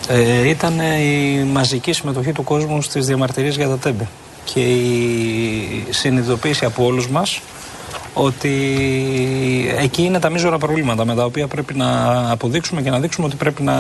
Ε, 0.08 0.48
ήταν 0.48 0.80
η 0.80 1.44
μαζική 1.44 1.92
συμμετοχή 1.92 2.32
του 2.32 2.44
κόσμου 2.44 2.82
στις 2.82 3.06
διαμαρτυρίες 3.06 3.56
για 3.56 3.68
τα 3.68 3.78
τέμπε 3.78 4.06
και 4.44 4.60
η 4.60 5.86
συνειδητοποίηση 5.90 6.64
από 6.64 6.84
όλους 6.84 7.08
μας 7.08 7.40
ότι 8.14 8.52
εκεί 9.78 10.02
είναι 10.02 10.18
τα 10.18 10.30
μείζωρα 10.30 10.58
προβλήματα 10.58 11.04
με 11.04 11.14
τα 11.14 11.24
οποία 11.24 11.46
πρέπει 11.46 11.74
να 11.74 11.86
αποδείξουμε 12.30 12.82
και 12.82 12.90
να 12.90 13.00
δείξουμε 13.00 13.26
ότι 13.26 13.36
πρέπει 13.36 13.62
να 13.62 13.74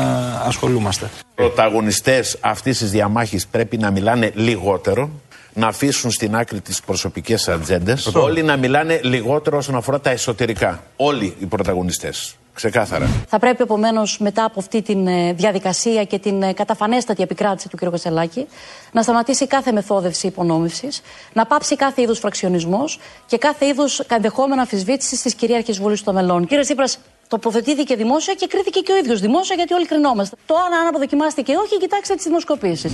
ασχολούμαστε. 0.46 1.10
πρωταγωνιστές 1.34 2.38
αυτής 2.40 2.78
της 2.78 2.90
διαμάχης 2.90 3.46
πρέπει 3.46 3.76
να 3.76 3.90
μιλάνε 3.90 4.30
λιγότερο, 4.34 5.10
να 5.58 5.66
αφήσουν 5.66 6.10
στην 6.10 6.36
άκρη 6.36 6.60
τις 6.60 6.80
προσωπικές 6.80 7.48
ατζέντες. 7.48 8.06
Όλοι 8.14 8.42
να 8.42 8.56
μιλάνε 8.56 9.00
λιγότερο 9.02 9.56
όσον 9.56 9.76
αφορά 9.76 10.00
τα 10.00 10.10
εσωτερικά. 10.10 10.82
Όλοι 10.96 11.36
οι 11.38 11.46
πρωταγωνιστές. 11.46 12.36
Ξεκάθαρα. 12.54 13.08
Θα 13.28 13.38
πρέπει 13.38 13.62
επομένως 13.62 14.18
μετά 14.18 14.44
από 14.44 14.60
αυτή 14.60 14.82
τη 14.82 14.94
διαδικασία 15.34 16.04
και 16.04 16.18
την 16.18 16.42
ε, 16.42 16.52
καταφανέστατη 16.52 17.22
επικράτηση 17.22 17.68
του 17.68 17.76
κ. 17.76 17.90
Κασελάκη 17.90 18.46
να 18.92 19.02
σταματήσει 19.02 19.46
κάθε 19.46 19.72
μεθόδευση 19.72 20.26
υπονόμευσης, 20.26 21.00
να 21.32 21.46
πάψει 21.46 21.76
κάθε 21.76 22.02
είδους 22.02 22.18
φραξιονισμός 22.18 22.98
και 23.26 23.38
κάθε 23.38 23.66
είδους 23.66 23.98
ενδεχόμενο 23.98 24.60
αμφισβήτηση 24.60 25.22
τη 25.22 25.36
κυρίαρχη 25.36 25.72
Βουλή 25.72 25.98
των 25.98 26.14
μελών. 26.14 26.46
Κύριε 26.46 26.62
Τσίπρας, 26.62 26.98
τοποθετήθηκε 27.28 27.96
δημόσια 27.96 28.34
και 28.34 28.46
κρίθηκε 28.46 28.80
και 28.80 28.92
ο 28.92 28.96
ίδιος 28.96 29.20
δημόσια 29.20 29.56
γιατί 29.56 29.74
όλοι 29.74 29.86
κρινόμαστε. 29.86 30.36
Το 30.46 30.54
αν, 30.54 30.80
αν 30.80 30.86
αποδοκιμάστηκε 30.86 31.52
ή 31.52 31.54
όχι, 31.54 31.78
κοιτάξτε 31.78 32.14
τις 32.14 32.24
δημοσκοπήσεις. 32.24 32.92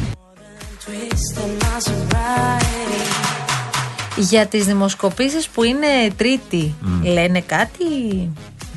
Για 4.17 4.47
τις 4.47 4.65
δημοσκοπήσεις 4.67 5.49
που 5.49 5.63
είναι 5.65 5.87
τρίτη, 6.17 6.75
λένε 7.03 7.41
κάτι; 7.41 7.85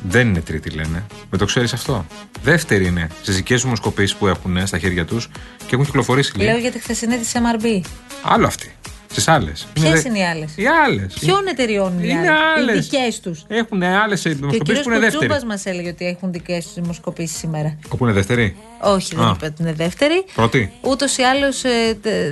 Δεν 0.08 0.28
είναι 0.28 0.40
τρίτη, 0.40 0.70
λένε. 0.70 1.06
Με 1.30 1.38
το 1.38 1.44
ξέρεις 1.44 1.72
αυτό; 1.72 2.06
Δεύτερη 2.42 2.86
είναι 2.86 3.08
στις 3.22 3.36
δικές 3.36 3.62
δημοσκοπήσεις 3.62 4.16
που 4.16 4.26
έχουν 4.26 4.66
στα 4.66 4.78
χέρια 4.78 5.04
τους 5.04 5.28
και 5.58 5.74
έχουν 5.74 5.84
κυκλοφορήσει. 5.84 6.36
λέει. 6.36 6.46
Λέω 6.46 6.58
για 6.58 6.70
τη 6.70 6.78
χθεσινή 6.78 7.18
της 7.18 7.32
MRB. 7.34 7.80
Άλλο 8.22 8.46
αυτή. 8.46 8.72
Στις 9.10 9.28
άλλες. 9.28 9.66
Ποιες 9.72 10.04
είναι 10.04 10.18
οι 10.18 10.24
άλλες; 10.24 10.52
Οι 10.56 10.66
άλλες. 10.86 11.14
Ποιων 11.20 11.46
εταιριών 11.46 11.92
είναι, 11.98 12.06
Είναι 12.12 12.24
οι 12.24 12.28
άλλες; 12.28 12.40
άλλες. 12.56 12.76
Οι 12.76 12.80
δικές 12.80 13.20
τους; 13.20 13.44
Έχουν 13.48 13.82
άλλες 13.82 14.22
Και 14.22 14.28
ο 14.28 14.32
δημοσκοπήσει 14.32 14.62
κύριος 14.64 14.82
που 14.84 14.90
είναι 14.90 14.98
δεύτερη. 14.98 15.26
Κουτσούμπα 15.26 15.46
μας 15.52 15.64
έλεγε 15.66 15.88
ότι 15.88 16.06
έχουν 16.06 16.32
δικές 16.32 16.64
τους 16.64 16.74
δημοσκοπήσει 16.74 17.34
σήμερα. 17.34 17.78
Όπου 17.88 18.04
είναι 18.04 18.12
δεύτερη; 18.12 18.56
Όχι, 18.80 19.14
δεν 19.14 19.24
Α. 19.24 19.32
είπε 19.36 19.46
ότι 19.46 19.62
είναι 19.62 19.72
δεύτερη. 19.72 20.24
Πρώτη. 20.34 20.72
Ούτως 20.80 21.16
ή 21.16 21.22
άλλως 21.22 21.62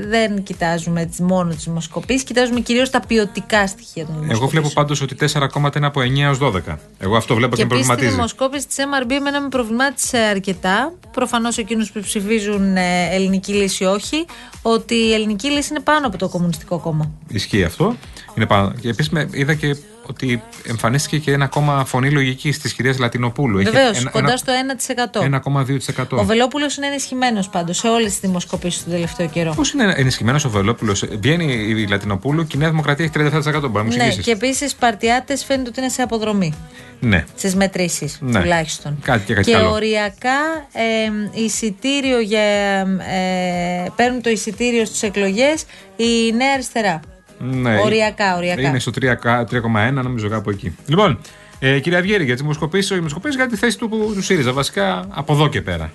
δεν 0.08 0.42
κοιτάζουμε 0.42 1.04
τις, 1.04 1.20
μόνο 1.20 1.54
τις 1.54 1.64
δημοσκοπήσει, 1.64 2.24
κοιτάζουμε 2.24 2.60
κυρίως 2.60 2.90
τα 2.90 3.00
ποιοτικά 3.00 3.66
στοιχεία 3.66 4.04
των 4.04 4.14
Εγώ 4.14 4.22
δημοσκοπήσεων. 4.22 4.62
βλέπω 4.62 4.80
πάντως 4.80 5.00
ότι 5.00 5.14
4 5.14 5.48
κόμματα 5.52 5.78
είναι 5.78 5.86
από 5.86 6.00
9 6.00 6.18
έως 6.22 6.38
12. 6.38 6.78
Εγώ 6.98 7.16
αυτό 7.16 7.34
βλέπω 7.34 7.56
και, 7.56 7.62
Και 7.62 7.68
με 7.68 7.74
επίση 7.74 7.88
τη 7.88 7.94
προβληματίζει. 7.94 8.08
δημοσκόπηση 8.14 8.66
τη 8.66 8.74
MRB 8.76 9.10
εμένα 9.10 9.40
με 9.40 9.48
προβλημάτισε 9.48 10.18
αρκετά. 10.18 10.92
Προφανώς 11.12 11.58
εκείνους 11.58 11.90
που 11.92 12.00
ψηφίζουν 12.00 12.76
ε, 12.76 13.08
ελληνική 13.14 13.52
λύση 13.52 13.84
όχι. 13.84 14.24
Ότι 14.62 14.94
η 14.94 15.12
ελληνική 15.12 15.50
λύση 15.50 15.68
είναι 15.70 15.80
πάνω 15.80 16.06
από 16.06 16.16
το 16.18 16.28
Κομμουνιστικό 16.28 16.65
Κόμμα. 16.74 17.12
Ισχύει 17.28 17.64
αυτό. 17.64 17.96
Είναι 18.36 18.46
πάνω. 18.46 18.72
Και 18.80 18.88
επίσης 18.88 19.12
είδα 19.30 19.54
και 19.54 19.76
ότι 20.08 20.42
εμφανίστηκε 20.66 21.18
και 21.18 21.32
ένα 21.32 21.46
κόμμα 21.46 21.84
φωνή 21.84 22.10
λογική 22.10 22.50
της 22.50 22.72
κυρίας 22.72 22.98
Λατινοπούλου. 22.98 23.58
Έχει 23.58 23.70
Βεβαίως, 23.70 23.98
ένα- 23.98 24.10
κοντά 24.10 24.26
ένα- 24.26 24.36
στο 24.36 24.52
1%. 24.52 25.22
1,2%. 25.22 26.18
Ο 26.18 26.24
Βελόπουλος 26.24 26.76
είναι 26.76 26.86
ενισχυμένος 26.86 27.48
πάντως 27.48 27.76
σε 27.76 27.88
όλες 27.88 28.10
τις 28.10 28.20
δημοσκοπήσεις 28.20 28.84
του 28.84 28.90
τελευταίο 28.90 29.28
καιρό. 29.28 29.52
Πώς 29.56 29.72
είναι 29.72 29.94
ενισχυμένος 29.96 30.44
ο 30.44 30.50
Βελόπουλος, 30.50 31.04
Βγαίνει 31.20 31.52
η 31.52 31.86
Λατινοπούλου 31.86 32.46
και 32.46 32.56
η 32.56 32.60
Νέα 32.60 32.70
Δημοκρατία 32.70 33.04
έχει 33.04 33.12
37%. 33.12 33.68
Μπορεί 33.68 33.72
να 33.72 33.82
μου 33.82 33.88
Ναι, 33.88 33.94
εξηγήσει. 34.04 34.20
και 34.22 34.30
επίσης 34.30 34.74
παρτιάτε 34.74 35.36
φαίνεται 35.36 35.68
ότι 35.68 35.80
είναι 35.80 35.88
σε 35.88 36.02
αποδρομή 36.02 36.54
Ναι. 37.00 37.24
στις 37.36 37.54
μετρήσεις 37.54 38.18
Ναι. 38.20 38.40
τουλάχιστον. 38.40 38.98
Κάτι 39.02 39.24
και 39.24 39.34
κάτι 39.34 39.46
και 39.50 39.56
καλό. 39.56 39.70
οριακά 39.70 40.38
ε, 40.72 41.40
εισιτήριο 41.42 42.20
για. 42.20 42.40
Ε, 42.40 43.86
παίρνουν 43.96 44.22
το 44.22 44.30
εισιτήριο 44.30 44.84
στις 44.84 45.02
εκλογές 45.02 45.64
η 45.96 46.32
Νέα 46.36 46.52
Αριστερά. 46.52 47.00
Ναι. 47.38 47.78
Οριακά, 47.78 48.36
οριακά. 48.36 48.68
Είναι 48.68 48.78
στο 48.78 48.90
3, 49.00 49.44
3,1 49.50 49.92
νομίζω 49.92 50.28
κάπου 50.28 50.50
εκεί. 50.50 50.76
Λοιπόν, 50.86 51.20
ε, 51.60 51.80
κυρία 51.80 52.00
Βιέρη, 52.00 52.24
για 52.24 52.34
τι 52.34 52.40
δημοσκοπήσει, 52.40 52.86
όχι 52.86 52.94
δημοσκοπήσει, 52.94 53.36
για 53.36 53.46
τη 53.46 53.56
θέση 53.56 53.78
του, 53.78 53.88
του 53.88 54.22
ΣΥΡΙΖΑ. 54.22 54.52
Βασικά 54.52 55.08
από 55.14 55.32
εδώ 55.32 55.48
και 55.48 55.62
πέρα. 55.62 55.92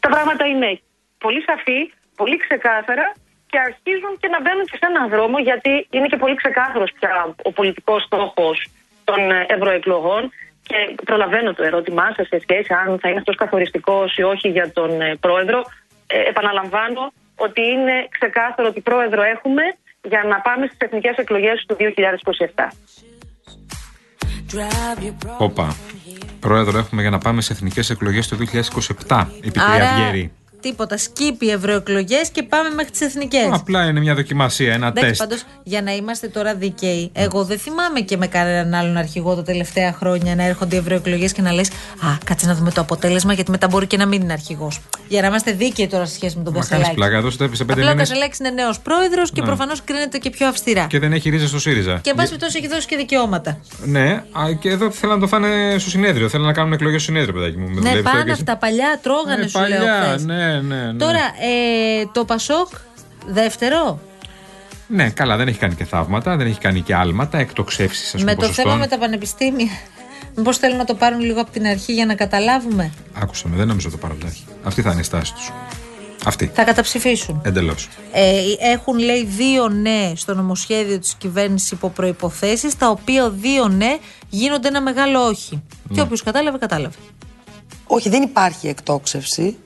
Τα 0.00 0.08
πράγματα 0.08 0.46
είναι 0.46 0.80
πολύ 1.18 1.42
σαφή, 1.42 1.92
πολύ 2.16 2.36
ξεκάθαρα 2.36 3.14
και 3.50 3.58
αρχίζουν 3.58 4.12
και 4.20 4.28
να 4.28 4.40
μπαίνουν 4.40 4.64
και 4.70 4.76
σε 4.80 4.86
έναν 4.92 5.08
δρόμο 5.08 5.38
γιατί 5.38 5.86
είναι 5.90 6.06
και 6.06 6.16
πολύ 6.16 6.34
ξεκάθαρος 6.34 6.90
πια 6.98 7.34
ο 7.42 7.52
πολιτικός 7.52 8.02
στόχος 8.02 8.56
των 9.04 9.30
ε, 9.30 9.46
ευρωεκλογών 9.48 10.22
και 10.62 10.76
προλαβαίνω 11.04 11.54
το 11.54 11.62
ερώτημά 11.62 12.12
σας 12.16 12.26
σε 12.26 12.38
σχέση 12.44 12.72
αν 12.72 12.98
θα 13.00 13.08
είναι 13.08 13.18
αυτός 13.18 13.36
καθοριστικός 13.36 14.16
ή 14.16 14.22
όχι 14.22 14.48
για 14.48 14.72
τον 14.72 15.00
ε, 15.00 15.16
πρόεδρο. 15.20 15.64
Ε, 16.06 16.28
επαναλαμβάνω 16.28 17.12
ότι 17.36 17.60
είναι 17.60 18.06
ξεκάθαρο 18.10 18.68
ότι 18.68 18.80
πρόεδρο 18.80 19.22
έχουμε 19.22 19.62
για 20.08 20.22
να 20.28 20.40
πάμε 20.40 20.66
στις 20.66 20.78
εθνικές 20.78 21.16
εκλογές 21.16 21.64
του 21.66 21.76
2027. 21.76 22.68
Όπα. 25.38 25.76
Πρόεδρο 26.40 26.78
έχουμε 26.78 27.00
για 27.00 27.10
να 27.10 27.18
πάμε 27.18 27.40
σε 27.40 27.52
εθνικές 27.52 27.90
εκλογές 27.90 28.28
το 28.28 28.36
2027, 29.06 29.26
είπε 29.40 29.46
η 29.46 29.62
κυρία 29.70 29.94
Βιέρη. 29.96 30.32
Τίποτα. 30.60 30.96
Σκύπη 30.96 31.50
ευρωεκλογές 31.50 32.28
και 32.32 32.42
πάμε 32.42 32.70
μέχρι 32.74 32.90
τις 32.90 33.00
εθνικές. 33.00 33.48
Απλά 33.52 33.84
είναι 33.84 34.00
μια 34.00 34.14
δοκιμασία, 34.14 34.72
ένα 34.72 34.86
Εντάξει, 34.86 35.08
τεστ. 35.08 35.20
πάντως 35.22 35.44
για 35.62 35.82
να 35.82 35.92
είμαστε 35.94 36.28
τώρα 36.28 36.54
δίκαιοι, 36.54 37.10
εγώ 37.12 37.44
δεν 37.44 37.58
θυμάμαι 37.58 38.00
και 38.00 38.16
με 38.16 38.26
κανέναν 38.26 38.74
άλλον 38.74 38.96
αρχηγό 38.96 39.34
τα 39.34 39.42
τελευταία 39.42 39.92
χρόνια 39.92 40.34
να 40.34 40.42
έρχονται 40.44 40.74
οι 40.76 40.78
ευρωεκλογές 40.78 41.32
και 41.32 41.42
να 41.42 41.52
λες: 41.52 41.68
Α, 41.68 42.08
κάτσε 42.24 42.46
να 42.46 42.54
δούμε 42.54 42.70
το 42.70 42.80
αποτέλεσμα, 42.80 43.32
γιατί 43.32 43.50
μετά 43.50 43.68
μπορεί 43.68 43.86
και 43.86 43.96
να 43.96 44.06
μην 44.06 44.20
είναι 44.22 44.32
αρχηγός. 44.32 44.80
Για 45.08 45.20
να 45.20 45.26
είμαστε 45.26 45.52
δίκαιοι 45.52 45.86
τώρα 45.86 46.04
σε 46.06 46.14
σχέση 46.14 46.36
με 46.36 46.42
τον 46.44 46.52
Μα 46.52 46.58
κάνει 46.60 46.68
Κασελάκη. 46.70 46.94
πλάκα, 46.94 47.16
εδώ 47.16 47.30
σε 47.30 47.36
πέντε 47.38 47.72
Απλά 47.72 47.74
ο 47.74 47.78
μήνες 47.94 48.08
Κασελάκης 48.08 48.38
είναι 48.38 48.50
νέος 48.50 48.80
πρόεδρος 48.80 49.30
και 49.32 49.40
Ναι. 49.40 49.46
προφανώς 49.46 49.82
κρίνεται 49.84 50.18
και 50.18 50.30
πιο 50.30 50.46
αυστηρά. 50.48 50.86
και 50.88 50.98
δεν 50.98 51.12
έχει 51.12 51.30
ρίζα 51.30 51.46
στο 51.46 51.58
ΣΥΡΙΖΑ. 51.58 51.98
Και 52.02 52.10
εν 52.10 52.16
πάση 52.16 52.28
περιπτώσει 52.28 52.58
έχει 52.58 52.68
δώσει 52.68 52.86
και 52.86 52.96
δικαιώματα. 52.96 53.60
Ναι, 53.84 54.08
α, 54.32 54.52
και 54.60 54.68
εδώ 54.70 54.90
θέλουν 54.90 55.14
να 55.14 55.20
το 55.20 55.26
φάνε 55.26 55.76
στο 55.78 55.90
συνέδριο. 55.90 56.28
Θέλουν 56.28 56.46
να 56.46 56.52
κάνουν 56.52 56.72
εκλογές 56.72 57.02
στο 57.02 57.12
συνέδριο, 57.12 57.32
παιδάκι 57.40 57.56
μου. 57.58 57.68
Με 57.68 57.72
Ναι, 57.74 57.78
δουλεύεις 57.80 58.02
τώρα 58.02 58.10
πάνε 58.10 58.24
και 58.24 58.30
εσύ. 58.30 58.40
αυτά 58.40 58.56
παλιά, 58.56 58.98
τρώγανε 59.02 59.42
Ναι, 59.42 59.48
σου 59.48 59.58
λέω 59.58 59.78
παλιά, 59.78 60.02
χθες. 60.08 60.24
ναι, 60.24 60.57
ναι, 60.60 60.92
ναι. 60.92 60.98
Τώρα, 60.98 61.20
ε, 61.20 62.06
το 62.12 62.24
Πασόκ, 62.24 62.68
δεύτερο; 63.26 64.00
Ναι, 64.86 65.10
καλά, 65.10 65.36
δεν 65.36 65.48
έχει 65.48 65.58
κάνει 65.58 65.74
και 65.74 65.84
θαύματα, 65.84 66.36
δεν 66.36 66.46
έχει 66.46 66.58
κάνει 66.58 66.80
και 66.80 66.94
άλματα, 66.94 67.38
εκτοξεύσεις, 67.38 68.14
ας 68.14 68.20
πούμε. 68.20 68.24
με 68.24 68.34
το 68.34 68.42
θέμα 68.42 68.52
ποσοστών. 68.52 68.78
με 68.78 68.86
τα 68.86 68.98
πανεπιστήμια. 68.98 69.70
Μήπως 70.36 70.58
θέλουν 70.58 70.76
να 70.76 70.84
το 70.84 70.94
πάρουν 70.94 71.20
λίγο 71.20 71.40
από 71.40 71.50
την 71.50 71.66
αρχή 71.66 71.92
για 71.92 72.06
να 72.06 72.14
καταλάβουμε; 72.14 72.92
Άκουσα 73.12 73.48
με, 73.48 73.56
δεν 73.56 73.66
νομίζω 73.66 73.90
το 73.90 73.96
πάρουν 73.96 74.18
τάχει. 74.18 74.44
Αυτή 74.62 74.82
θα 74.82 74.90
είναι 74.90 75.00
η 75.00 75.04
στάση 75.04 75.34
τους. 75.34 75.52
Αυτή. 76.24 76.50
Θα 76.54 76.64
καταψηφίσουν. 76.64 77.40
Εντελώς. 77.44 77.88
Ε, 78.12 78.40
έχουν 78.72 78.98
λέει 78.98 79.24
δύο 79.24 79.68
ναι 79.68 80.12
στο 80.16 80.34
νομοσχέδιο 80.34 80.98
της 80.98 81.14
κυβέρνησης 81.14 81.70
υπό 81.70 81.90
προϋποθέσεις 81.90 82.76
τα 82.76 82.90
οποία 82.90 83.30
δύο 83.30 83.68
ναι 83.68 83.96
γίνονται 84.28 84.68
ένα 84.68 84.82
μεγάλο 84.82 85.26
όχι. 85.26 85.62
Και 85.94 86.00
όποιος 86.00 86.22
κατάλαβε 86.22 86.58
κατάλαβε. 86.58 86.96
Όχι, 87.86 88.08
δεν 88.08 88.22
υπάρχει 88.22 88.68
εκτόξευση. 88.68 89.56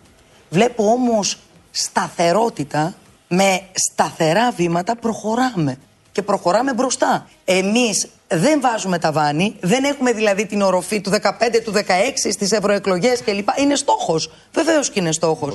Βλέπω 0.52 0.84
όμως 0.84 1.38
σταθερότητα. 1.70 2.94
Με 3.28 3.60
σταθερά 3.72 4.50
βήματα 4.50 4.96
προχωράμε. 4.96 5.78
Και 6.12 6.22
προχωράμε 6.22 6.74
μπροστά. 6.74 7.28
Εμείς 7.44 8.08
δεν 8.28 8.60
βάζουμε 8.60 8.98
τα 8.98 9.12
βάνη, 9.12 9.56
δεν 9.60 9.84
έχουμε 9.84 10.12
δηλαδή 10.12 10.46
την 10.46 10.62
οροφή 10.62 11.00
του 11.00 11.10
15, 11.10 11.60
του 11.64 11.72
16 11.72 12.30
στις 12.32 12.52
ευρωεκλογές 12.52 13.22
κλπ. 13.22 13.48
Είναι 13.58 13.74
στόχος. 13.74 14.30
Βεβαίως 14.52 14.90
και 14.90 15.00
είναι 15.00 15.12
στόχος. 15.12 15.54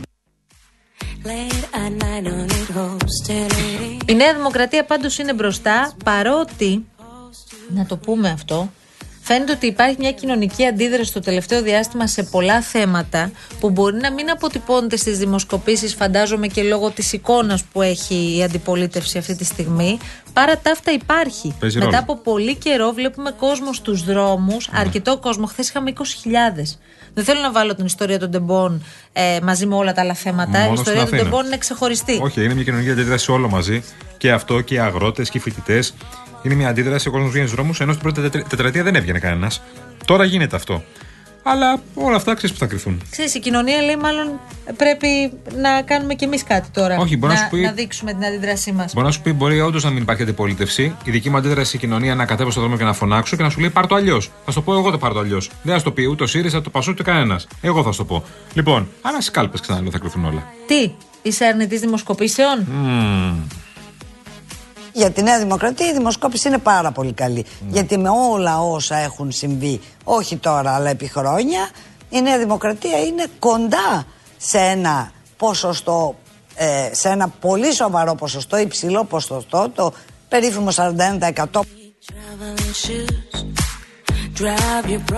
Η 4.06 4.14
Νέα 4.14 4.34
Δημοκρατία 4.34 4.86
πάντως 4.86 5.18
είναι 5.18 5.34
μπροστά 5.34 5.94
παρότι, 6.04 6.86
να 7.70 7.86
το 7.86 7.98
πούμε 7.98 8.30
αυτό, 8.30 8.70
φαίνεται 9.28 9.52
ότι 9.52 9.66
υπάρχει 9.68 9.96
μια 10.00 10.12
κοινωνική 10.12 10.66
αντίδραση 10.66 11.14
το 11.14 11.20
τελευταίο 11.20 11.62
διάστημα 11.62 12.08
σε 12.08 12.24
πολλά 12.24 12.62
θέματα 12.62 13.32
που 13.60 13.70
μπορεί 13.70 13.98
να 13.98 14.12
μην 14.12 14.30
αποτυπώνεται 14.30 14.98
στις 14.98 15.18
δημοσκοπήσεις 15.18 15.94
φαντάζομαι 15.96 16.48
και 16.48 16.64
λόγω 16.64 16.90
της 16.90 17.14
εικόνας 17.14 17.64
που 17.64 17.82
έχει 17.82 18.38
η 18.38 18.44
αντιπολίτευση 18.44 19.18
αυτή 19.18 19.36
τη 19.36 19.44
στιγμή 19.46 19.98
παρά 20.34 20.58
τα 20.58 20.72
αυτά 20.72 20.92
υπάρχει. 20.92 21.56
Παίζει 21.60 21.78
Μετά 21.78 21.90
ρόλο. 21.90 22.02
από 22.04 22.18
πολύ 22.32 22.56
καιρό 22.56 22.92
βλέπουμε 22.92 23.32
κόσμο 23.32 23.74
στους 23.74 24.04
δρόμους, 24.04 24.70
Ναι. 24.72 24.80
αρκετό 24.80 25.18
κόσμο. 25.18 25.46
Χθες 25.46 25.70
είχαμε 25.70 25.90
20.000. 25.90 26.78
Δεν 27.14 27.24
θέλω 27.26 27.40
να 27.42 27.52
βάλω 27.52 27.76
την 27.76 27.86
ιστορία 27.86 28.20
των 28.20 28.32
τεμπών 28.32 28.84
ε, 29.14 29.38
μαζί 29.44 29.66
με 29.66 29.76
όλα 29.76 29.94
τα 29.94 30.02
άλλα 30.02 30.14
θέματα. 30.14 30.60
Μόνος 30.60 30.70
η 30.70 30.74
ιστορία 30.74 31.00
στην 31.02 31.10
των 31.10 31.18
Αθήνα. 31.20 31.24
τεμπών 31.24 31.46
είναι 31.46 31.58
ξεχωριστή. 31.58 32.20
Όχι, 32.24 32.44
είναι 32.44 32.54
μια 32.54 32.64
κοινωνική 32.64 32.92
αντίδραση 32.92 33.32
όλο 33.32 33.50
μαζί. 33.50 33.84
Και 34.18 34.32
αυτό 34.32 34.62
και 34.62 34.74
οι 34.76 34.80
αγρότες 34.80 35.30
και 35.30 35.38
οι 35.38 35.42
φοιτητές. 35.42 35.94
Είναι 36.48 36.56
μια 36.56 36.70
αντίδραση. 36.70 37.08
Ο 37.08 37.12
κόσμος 37.12 37.30
βγαίνει 37.32 37.46
στους 37.48 37.60
δρόμους, 37.60 37.80
ενώ 37.80 37.92
στην 37.92 38.04
πρώτη 38.04 38.22
τετρα- 38.22 38.44
τετραετία 38.50 38.84
δεν 38.84 38.96
έβγαινε 38.96 39.20
κανένας. 39.20 39.62
Τώρα 40.06 40.24
γίνεται 40.24 40.56
αυτό. 40.56 40.84
Αλλά 41.44 41.82
όλα 41.94 42.16
αυτά 42.16 42.34
ξέρεις 42.34 42.52
που 42.56 42.60
θα 42.62 42.66
κρυθούν. 42.66 43.02
Ξέρεις, 43.10 43.34
η 43.36 43.40
κοινωνία 43.40 43.82
λέει 43.82 43.96
μάλλον 43.96 44.40
πρέπει 44.78 45.08
να 45.62 45.82
κάνουμε 45.82 46.14
κι 46.14 46.24
εμείς 46.24 46.44
κάτι 46.44 46.70
τώρα. 46.72 46.98
Όχι, 46.98 47.18
μπορεί 47.18 47.34
να 47.34 47.40
να, 47.40 47.46
σου 47.46 47.52
πει- 47.52 47.62
να 47.64 47.72
δείξουμε 47.72 48.14
την 48.14 48.26
αντίδρασή 48.26 48.72
μας. 48.72 48.94
Μπορεί 48.94 49.06
να 49.06 49.12
σου 49.12 49.22
πει: 49.22 49.32
Μπορεί 49.34 49.62
όντως 49.62 49.84
να 49.84 49.90
μην 49.90 50.02
υπάρχει 50.02 50.22
αντιπολίτευση. 50.22 50.96
Η 51.04 51.12
δική 51.12 51.30
μου 51.30 51.38
αντίδραση 51.38 51.76
η 51.76 51.80
κοινωνία 51.80 52.16
να 52.16 52.26
κατέβω 52.26 52.50
στον 52.52 52.64
δρόμο 52.64 52.78
και 52.78 52.84
να 52.84 52.94
φωνάξω 52.94 53.36
και 53.36 53.44
να 53.44 53.50
σου 53.50 53.60
λέει: 53.60 53.70
Πάρ 53.70 53.88
το 53.88 53.96
αλλιώς. 53.96 54.32
Θα 54.46 54.52
σου 54.52 54.58
το 54.58 54.62
πω 54.72 54.74
εγώ 54.74 54.92
το 54.92 54.98
πάρ 54.98 55.14
το 55.14 55.20
αλλιώς. 55.20 55.50
Δεν 55.64 55.72
θα 55.74 55.78
σου 55.78 55.84
το 55.84 55.92
πει 55.92 56.06
ούτε 56.06 56.24
ο 56.24 56.28
ΣΥΡΙΖΑ, 56.28 56.62
το 56.62 56.70
Πασό, 56.70 56.92
ούτε 56.92 57.04
κανένας. 57.04 57.48
Εγώ 57.62 57.84
θα 57.84 57.92
σου 57.92 57.98
το 57.98 58.06
πω. 58.06 58.24
Λοιπόν, 58.54 58.88
άρα 59.02 59.22
στι 59.22 59.32
κάλπε 59.32 59.58
ξανά 59.62 59.82
λέω 59.82 59.92
θα 59.92 59.98
κρυθούν 60.00 60.26
όλα. 60.26 60.44
Τι, 60.68 60.92
είσαι 61.22 61.46
αρνητής 61.46 61.80
δημοσκοπήσεων; 61.80 62.68
Μμμ. 62.72 63.36
Για 64.98 65.12
τη 65.12 65.24
Νέα 65.24 65.40
Δημοκρατία 65.40 65.88
η 65.90 65.94
δημοσκόπηση 65.94 66.48
είναι 66.48 66.58
πάρα 66.58 66.92
πολύ 66.92 67.14
καλή. 67.14 67.46
Γιατί 67.68 67.98
με 67.98 68.10
όλα 68.32 68.60
όσα 68.62 68.98
έχουν 68.98 69.32
συμβεί, 69.32 69.80
όχι 70.04 70.38
τώρα 70.38 70.76
αλλά 70.76 70.90
επί 70.90 71.08
χρόνια, 71.08 71.70
η 72.10 72.22
Νέα 72.22 72.38
Δημοκρατία 72.38 73.00
είναι 73.02 73.26
κοντά 73.40 74.06
σε 74.38 74.58
ένα 74.58 75.12
ποσοστό, 75.38 76.16
ε, 76.56 76.90
σε 76.92 77.10
ένα 77.10 77.28
πολύ 77.28 77.74
σοβαρό 77.74 78.16
ποσοστό, 78.16 78.58
υψηλό 78.58 79.04
ποσοστό, 79.04 79.72
το 79.76 79.94
περίφημο 80.30 80.72
41%. 80.72 81.62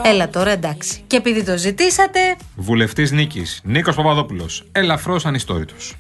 Έλα 0.03 0.29
τώρα 0.29 0.51
εντάξει. 0.51 1.03
Και 1.07 1.15
επειδή 1.15 1.43
το 1.43 1.57
ζητήσατε, 1.57 2.19
Βουλευτής 2.55 3.11
Νίκης, 3.11 3.61
Νίκος 3.63 3.95
Παπαδόπουλος. 3.95 4.67
Ελαφρώς 4.71 5.25
ανιστόρητος. 5.25 5.95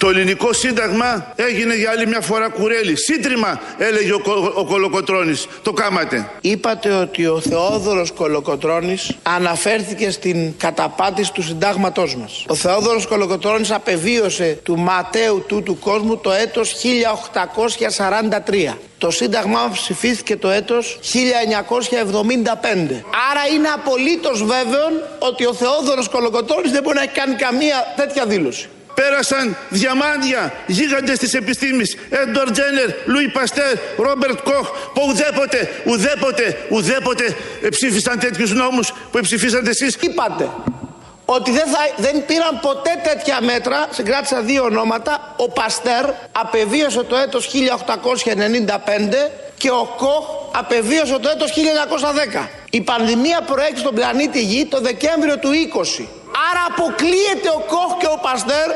Το 0.00 0.08
ελληνικό 0.08 0.52
σύνταγμα 0.52 1.32
έγινε 1.36 1.76
για 1.76 1.90
άλλη 1.90 2.06
μια 2.06 2.20
φορά 2.20 2.48
κουρέλι. 2.48 2.96
Σύντριμα, 2.96 3.60
έλεγε 3.78 4.12
ο, 4.12 4.18
Κο- 4.20 4.52
ο 4.54 4.64
Κολοκοτρώνης. 4.64 5.46
Το 5.62 5.72
κάματε. 5.72 6.30
Είπατε 6.40 6.90
ότι 6.92 7.26
ο 7.26 7.40
Θεόδωρος 7.40 8.10
Κολοκοτρώνης 8.12 9.10
αναφέρθηκε 9.22 10.10
στην 10.10 10.52
καταπάτηση 10.56 11.32
του 11.32 11.42
συντάγματός 11.42 12.16
μας. 12.16 12.44
Ο 12.48 12.54
Θεόδωρος 12.54 13.06
Κολοκοτρώνης 13.06 13.70
απεβίωσε 13.70 14.58
του 14.62 14.78
ματέου 14.78 15.44
του 15.46 15.62
του 15.62 15.78
κόσμου 15.78 16.16
το 16.16 16.32
έτος 16.32 16.74
1843. 16.74 18.78
Το 18.98 19.10
σύνταγμά 19.10 19.66
μας 19.68 19.78
ψηφίστηκε 19.80 20.36
το 20.36 20.48
έτος 20.48 20.98
1975. 21.02 23.04
Άρα 23.30 23.46
είναι 23.54 23.68
απολύτως 23.74 24.44
βέβαιο 24.44 24.88
ότι 25.18 25.46
ο 25.46 25.54
Θεόδωρος 25.54 26.08
Κολοκοτρώνης 26.08 26.70
δεν 26.70 26.82
μπορεί 26.82 26.96
να 26.96 27.02
έχει 27.02 27.12
κάνει 27.12 27.34
καμία 27.34 27.92
τέτοια 27.96 28.26
δήλωση. 28.26 28.68
Πέρασαν 29.00 29.56
διαμάντια, 29.68 30.52
γίγαντες 30.66 31.18
της 31.18 31.34
επιστήμης, 31.34 31.96
Έντορ 32.10 32.50
Τζένερ, 32.50 32.88
Λουί 33.04 33.28
Παστέρ, 33.28 33.72
Ρόμπερτ 33.96 34.40
Κοχ, 34.40 34.70
που 34.94 35.02
ουδέποτε, 35.08 35.70
ουδέποτε, 35.84 36.66
ουδέποτε 36.70 37.36
ε, 37.62 37.68
ψήφισαν 37.68 38.18
τέτοιους 38.18 38.52
νόμους 38.52 38.92
που 39.12 39.20
ψηφίσατε 39.20 39.70
εσείς. 39.70 39.94
Είπατε 40.00 40.48
ότι 41.24 41.50
δεν, 41.50 41.66
θα, 41.66 41.78
δεν 41.96 42.24
πήραν 42.26 42.60
ποτέ 42.60 42.90
τέτοια 43.02 43.40
μέτρα, 43.40 43.88
συγκράτησα 43.90 44.40
δύο 44.40 44.64
ονόματα, 44.64 45.34
ο 45.36 45.48
Παστέρ 45.48 46.04
απεβίωσε 46.32 47.02
το 47.02 47.16
έτος 47.16 47.50
1895 47.52 47.54
και 49.56 49.70
ο 49.70 49.94
Κοχ 49.96 50.24
απεβίωσε 50.52 51.18
το 51.18 51.28
έτος 51.28 51.52
1910. 52.42 52.46
Η 52.70 52.80
πανδημία 52.80 53.40
προέκυψε 53.40 53.82
στον 53.82 53.94
πλανήτη 53.94 54.42
Γη 54.42 54.66
το 54.66 54.80
Δεκέμβριο 54.80 55.38
του 55.38 55.50
20. 56.00 56.04
Άρα 56.48 56.62
αποκλείεται 56.70 57.48
ο 57.58 57.60
Κοχ 57.72 57.90
και 58.00 58.08
ο 58.16 58.18
Παστέρ 58.26 58.68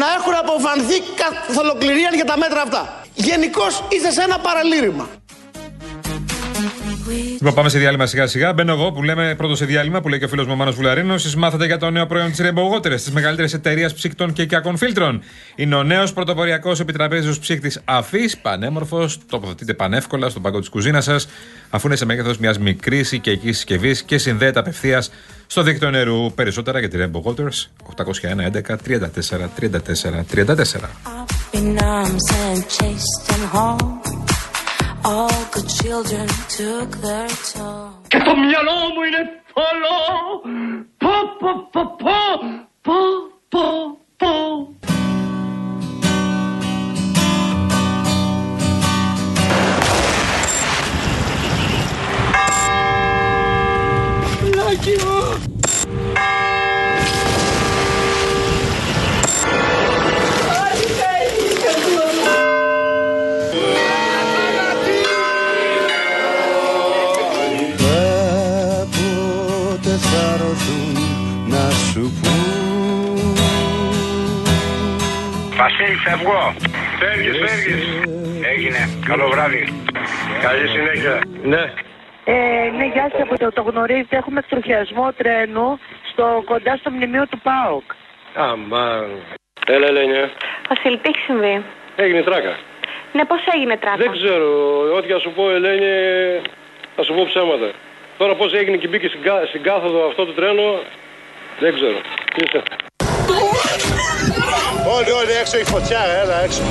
να 0.00 0.06
έχουν 0.16 0.34
αποφανθεί 0.44 0.98
καθ' 1.20 1.58
ολοκληρία 1.64 2.10
για 2.20 2.28
τα 2.30 2.36
μέτρα 2.42 2.60
αυτά. 2.66 2.82
Γενικώς 3.14 3.72
είστε 3.92 4.10
σε 4.16 4.22
ένα 4.22 4.38
παραλήρημα. 4.46 5.06
Λοιπόν, 7.40 7.54
πάμε 7.54 7.68
σε 7.68 7.78
διάλειμμα 7.78 8.06
σιγά 8.06 8.26
σιγά. 8.26 8.52
Μπαίνω 8.52 8.72
εγώ 8.72 8.92
που 8.92 9.02
λέμε 9.02 9.34
πρώτο 9.34 9.56
σε 9.56 9.64
διάλειμμα 9.64 10.00
που 10.00 10.08
λέει 10.08 10.18
και 10.18 10.24
ο 10.24 10.28
φίλος 10.28 10.46
μου 10.46 10.52
ο 10.52 10.56
Μάνος 10.56 10.74
Βουλαρίνος. 10.74 11.24
Εσείς 11.24 11.36
μάθατε 11.36 11.66
για 11.66 11.78
το 11.78 11.90
νέο 11.90 12.06
προϊόν 12.06 12.30
της 12.30 12.40
Rainbow 12.42 12.74
Water, 12.74 12.90
της 12.90 13.10
μεγαλύτερης 13.10 13.52
εταιρείας 13.54 13.94
ψύκτων 13.94 14.32
και 14.32 14.42
οικιακών 14.42 14.76
φίλτρων. 14.76 15.22
Είναι 15.54 15.74
ο 15.74 15.82
νέος 15.82 16.12
πρωτοποριακός 16.12 16.80
επιτραπέζιος 16.80 17.38
ψύκτης 17.38 17.80
αφής, 17.84 18.38
πανέμορφος, 18.38 19.18
τοποθετείται 19.30 19.74
πανεύκολα 19.74 20.28
στον 20.28 20.42
πάγκο 20.42 20.58
της 20.58 20.68
κουζίνας 20.68 21.04
σας, 21.04 21.28
αφού 21.70 21.86
είναι 21.86 21.96
σε 21.96 22.04
μέγεθος 22.04 22.38
μιας 22.38 22.58
μικρής 22.58 23.12
οικιακής 23.12 23.56
συσκευής 23.56 24.02
και 24.02 24.18
συνδέεται 24.18 24.58
απευθείας 24.58 25.10
στο 25.50 25.62
δίκτυο 25.62 25.90
νερού. 25.90 26.32
Περισσότερα 26.34 26.78
για 26.78 26.88
τη 26.88 26.98
Rainbow 27.00 27.22
Waters 27.22 27.58
801 27.96 28.50
11 28.52 28.76
34 28.86 29.48
34 29.60 30.24
34. 30.32 31.28
in 31.52 31.78
arms 31.78 32.26
and 32.44 32.60
chased 32.76 33.20
them 33.28 33.44
home. 33.56 34.02
All 35.04 35.38
good 35.54 35.68
children 35.80 36.26
took 36.56 36.90
their 37.06 37.28
toll. 37.52 37.88
Και 38.08 38.18
το 38.18 38.36
μυαλό 38.36 38.78
μου 38.94 39.02
είναι 39.08 39.22
θολό. 39.54 40.00
Πω, 40.98 41.14
πω, 41.40 41.68
πω, 41.72 41.96
πω, 42.02 42.18
πω, 42.82 42.98
πω, 43.48 43.98
πω. 44.16 44.77
Βασίλη, 75.68 75.96
φεύγω. 76.06 76.54
Φεύγεις, 76.98 77.36
φεύγεις. 77.44 77.82
Έγινε. 78.52 78.80
Καλό 79.06 79.28
βράδυ. 79.28 79.62
Καλή 80.42 80.68
συνέχεια. 80.68 81.20
Ναι. 81.42 81.62
Ε, 82.24 82.34
ναι, 82.76 82.84
γεια 82.94 83.08
σας, 83.12 83.20
από 83.20 83.38
το, 83.38 83.52
το 83.52 83.62
γνωρίζετε. 83.62 84.16
Έχουμε 84.16 84.38
εκτροχιασμό 84.38 85.12
τρένου 85.16 85.78
στο, 86.12 86.42
κοντά 86.44 86.76
στο 86.76 86.90
μνημείο 86.90 87.26
του 87.30 87.38
ΠΑΟΚ. 87.46 87.82
Αμάν. 88.34 89.06
Έλα, 89.66 89.86
Ελένια. 89.86 90.30
Βασίλη, 90.68 90.98
τι 90.98 91.08
έχει 91.08 91.22
συμβεί; 91.24 91.62
Έγινε 91.96 92.22
τράκα. 92.22 92.56
Ναι, 93.12 93.24
πώς 93.24 93.40
έγινε 93.54 93.76
τράκα; 93.76 93.96
Δεν 93.96 94.10
ξέρω. 94.12 94.48
Ό,τι 94.96 95.12
θα 95.12 95.18
σου 95.18 95.30
πω, 95.36 95.50
Ελένη, 95.50 95.90
θα 96.96 97.02
σου 97.02 97.14
πω 97.14 97.24
ψέματα. 97.26 97.70
Τώρα 98.18 98.34
πώς 98.34 98.52
έγινε 98.54 98.76
και 98.76 98.88
μπήκε 98.88 99.08
στην, 99.08 99.22
κα- 99.22 99.44
στην 99.48 99.62
κάθοδο 99.62 100.06
αυτό 100.06 100.24
το 100.26 100.32
τρένο, 100.32 100.80
δεν 101.60 101.74
ξέρω. 101.74 101.98
Έξω 105.40 105.56
έχει 105.56 105.70
φωτιά, 105.70 106.00
έλα 106.22 106.42
έξω. 106.42 106.62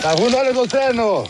Θα 0.00 0.14
βγουν 0.16 0.32
όλοι 0.34 0.52
το 0.52 0.66
τρένο. 0.66 1.26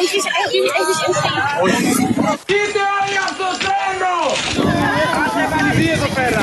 Έχεις, 0.00 0.24
έχεις, 0.42 0.64
έχεις 0.80 0.98
Είτε 2.46 2.80
όλοι 2.98 3.16
αυτό 3.28 3.44
το 3.50 3.56
τρένο! 3.64 4.14
Κάσε 5.16 5.42
βαλιδί 5.50 5.90
εδώ 5.90 6.08
πέρα. 6.18 6.42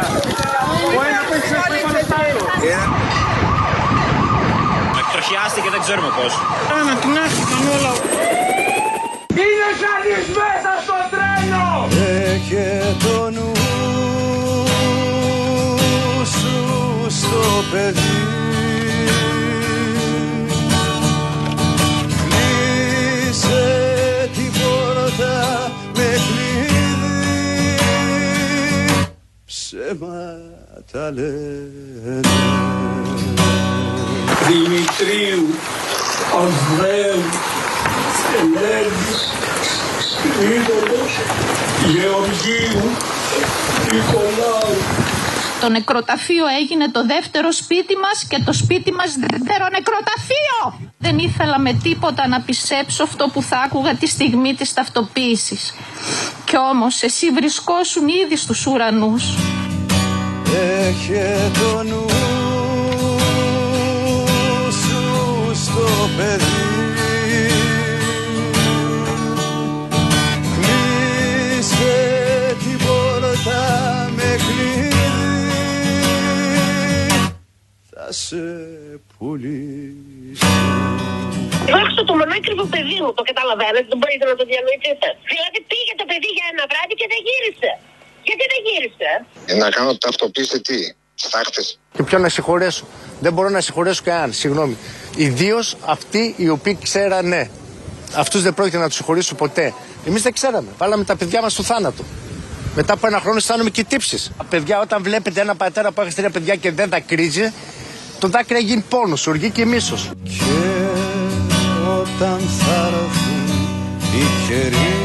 Ο 0.97 1.01
ένας 1.09 1.23
παίξει 1.29 1.51
μέσα 1.53 1.77
πάνω 1.83 1.99
στο 2.07 2.15
άλλο. 2.21 2.43
Εκτροχιάστηκε, 5.01 5.69
δεν 5.69 5.81
ξέρουμε 5.85 6.09
πώς. 6.19 6.31
Ανατινάχθηκαν 6.79 7.61
όλα. 7.75 7.91
Παιδί 17.77 18.25
Κλείσε 23.27 23.65
την 24.33 24.51
πόρτα 24.51 25.71
με 25.95 26.09
κλειδί. 26.25 27.39
Ψέματα 29.45 31.11
λένε. 31.11 32.21
Δημητρίου, 34.47 35.45
Ανδρέου, 36.39 37.23
Ελένης, 38.39 39.19
Σπύριδος, 40.01 41.13
Γεωργίου, 41.91 42.85
Νικολάου. 43.91 45.16
Το 45.61 45.69
νεκροταφείο 45.69 46.45
έγινε 46.59 46.91
το 46.91 47.05
δεύτερο 47.05 47.51
σπίτι 47.51 47.95
μας 47.95 48.25
και 48.27 48.41
το 48.45 48.53
σπίτι 48.53 48.91
μας 48.91 49.15
δεύτερο 49.15 49.65
νεκροταφείο. 49.71 50.89
Δεν 50.97 51.17
ήθελα 51.17 51.59
με 51.59 51.73
τίποτα 51.73 52.27
να 52.27 52.41
πιστέψω 52.41 53.03
αυτό 53.03 53.29
που 53.33 53.41
θα 53.41 53.57
άκουγα 53.57 53.95
τη 53.95 54.07
στιγμή 54.07 54.53
της 54.53 54.73
ταυτοποίησης. 54.73 55.73
Κι 56.45 56.57
όμως 56.57 57.01
εσύ 57.01 57.29
βρισκόσουν 57.31 58.07
ήδη 58.07 58.35
στους 58.37 58.65
ουρανούς. 58.65 59.23
Έχε 60.87 61.51
το 61.53 61.83
νου 61.83 62.05
σου 64.71 65.55
στο 65.55 66.09
παιδί 66.17 66.76
Θα 78.29 78.35
σε 78.35 78.99
πουλήσω 79.17 80.47
Δόξα 81.73 82.01
το 82.09 82.13
μονάκριβο 82.19 82.65
παιδί 82.73 82.97
μου, 83.03 83.09
το 83.17 83.23
καταλαβαίνετε, 83.29 83.87
δεν 83.91 83.97
μπορείτε 83.99 84.25
να 84.31 84.35
το 84.39 84.43
διανοηθείτε. 84.51 85.07
Δηλαδή 85.31 85.57
πήγε 85.71 85.93
το 86.01 86.05
παιδί 86.09 86.29
για 86.37 86.45
ένα 86.53 86.63
βράδυ 86.71 86.93
και 86.99 87.07
δεν 87.11 87.19
γύρισε. 87.27 87.71
Γιατί 88.27 88.43
δεν 88.51 88.59
γύρισε; 88.67 89.09
Ε, 89.51 89.53
να 89.63 89.67
κάνω 89.75 89.91
ταυτοποίηση 90.05 90.57
τι, 90.67 90.77
στάχτες. 91.15 91.79
Και 91.95 92.03
ποιον 92.03 92.21
να 92.21 92.29
συγχωρέσω. 92.29 92.85
Δεν 93.19 93.31
μπορώ 93.33 93.49
να 93.49 93.61
συγχωρέσω 93.61 94.01
κανέναν, 94.03 94.33
συγγνώμη. 94.33 94.77
Ιδίως 95.15 95.77
αυτοί 95.85 96.33
οι 96.37 96.49
οποίοι 96.49 96.77
ξέρανε. 96.83 97.41
Αυτούς 98.15 98.41
δεν 98.41 98.53
πρόκειται 98.53 98.77
να 98.77 98.87
τους 98.87 98.95
συγχωρήσω 98.95 99.35
ποτέ. 99.35 99.73
Εμείς 100.07 100.21
δεν 100.21 100.33
ξέραμε. 100.33 100.69
Βάλαμε 100.77 101.03
τα 101.03 101.15
παιδιά 101.15 101.41
μας 101.41 101.51
στο 101.53 101.63
θάνατο. 101.63 102.03
Μετά 102.79 102.93
από 102.93 103.07
ένα 103.07 103.19
χρόνο 103.19 103.37
αισθάνομαι 103.37 103.69
και 103.69 103.83
τύψεις. 103.83 104.31
Παιδιά, 104.49 104.79
όταν 104.79 105.03
βλέπετε 105.03 105.41
ένα 105.41 105.55
πατέρα 105.55 105.91
που 105.91 106.01
έχει 106.01 106.15
τρία 106.15 106.29
παιδιά 106.29 106.55
και 106.55 106.71
δεν 106.71 106.89
τα 106.89 106.99
κρίζει, 106.99 107.53
το 108.19 108.27
δάκρυ 108.27 108.59
γίνει 108.59 108.83
πόνος, 108.89 109.27
οργή 109.27 109.49
και 109.49 109.65
μίσος. 109.65 110.11
όταν 112.01 112.39
θα 112.39 112.87
έρθουν 112.87 113.47
οι 114.13 114.25
καιροί 114.47 114.95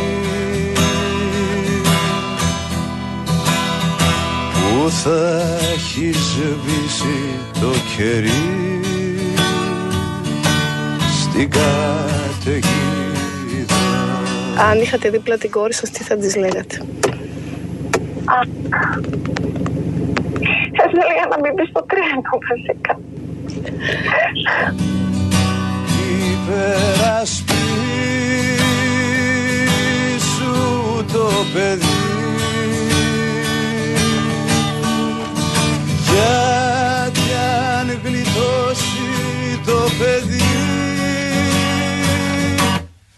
που 4.52 4.90
θα 4.90 5.42
έχει 5.74 6.12
σβήσει 6.12 7.18
το 7.60 7.70
κερί 7.96 8.80
στην 11.22 11.50
καταιγίδα 11.50 12.70
Αν 14.70 14.80
είχατε 14.80 15.10
δίπλα 15.10 15.38
την 15.38 15.50
κόρη 15.50 15.74
σας, 15.74 15.90
τι 15.90 16.02
θα 16.02 16.16
της 16.16 16.36
λέγατε; 16.36 16.82
Θα 20.84 20.88
σου 20.90 20.98
έλεγα 21.04 21.26
να 21.30 21.38
μην 21.40 21.52
μπει 21.54 21.64
στο 21.70 21.86
τρένο 21.90 22.32
βασικά. 22.48 22.94
υπερασπίσου 30.12 31.04
το 31.12 31.28
παιδί 31.52 32.00
γιατί 36.10 37.26
αν 37.78 38.00
γλιτώσει 38.04 39.10
το 39.66 39.78
παιδί 39.98 40.40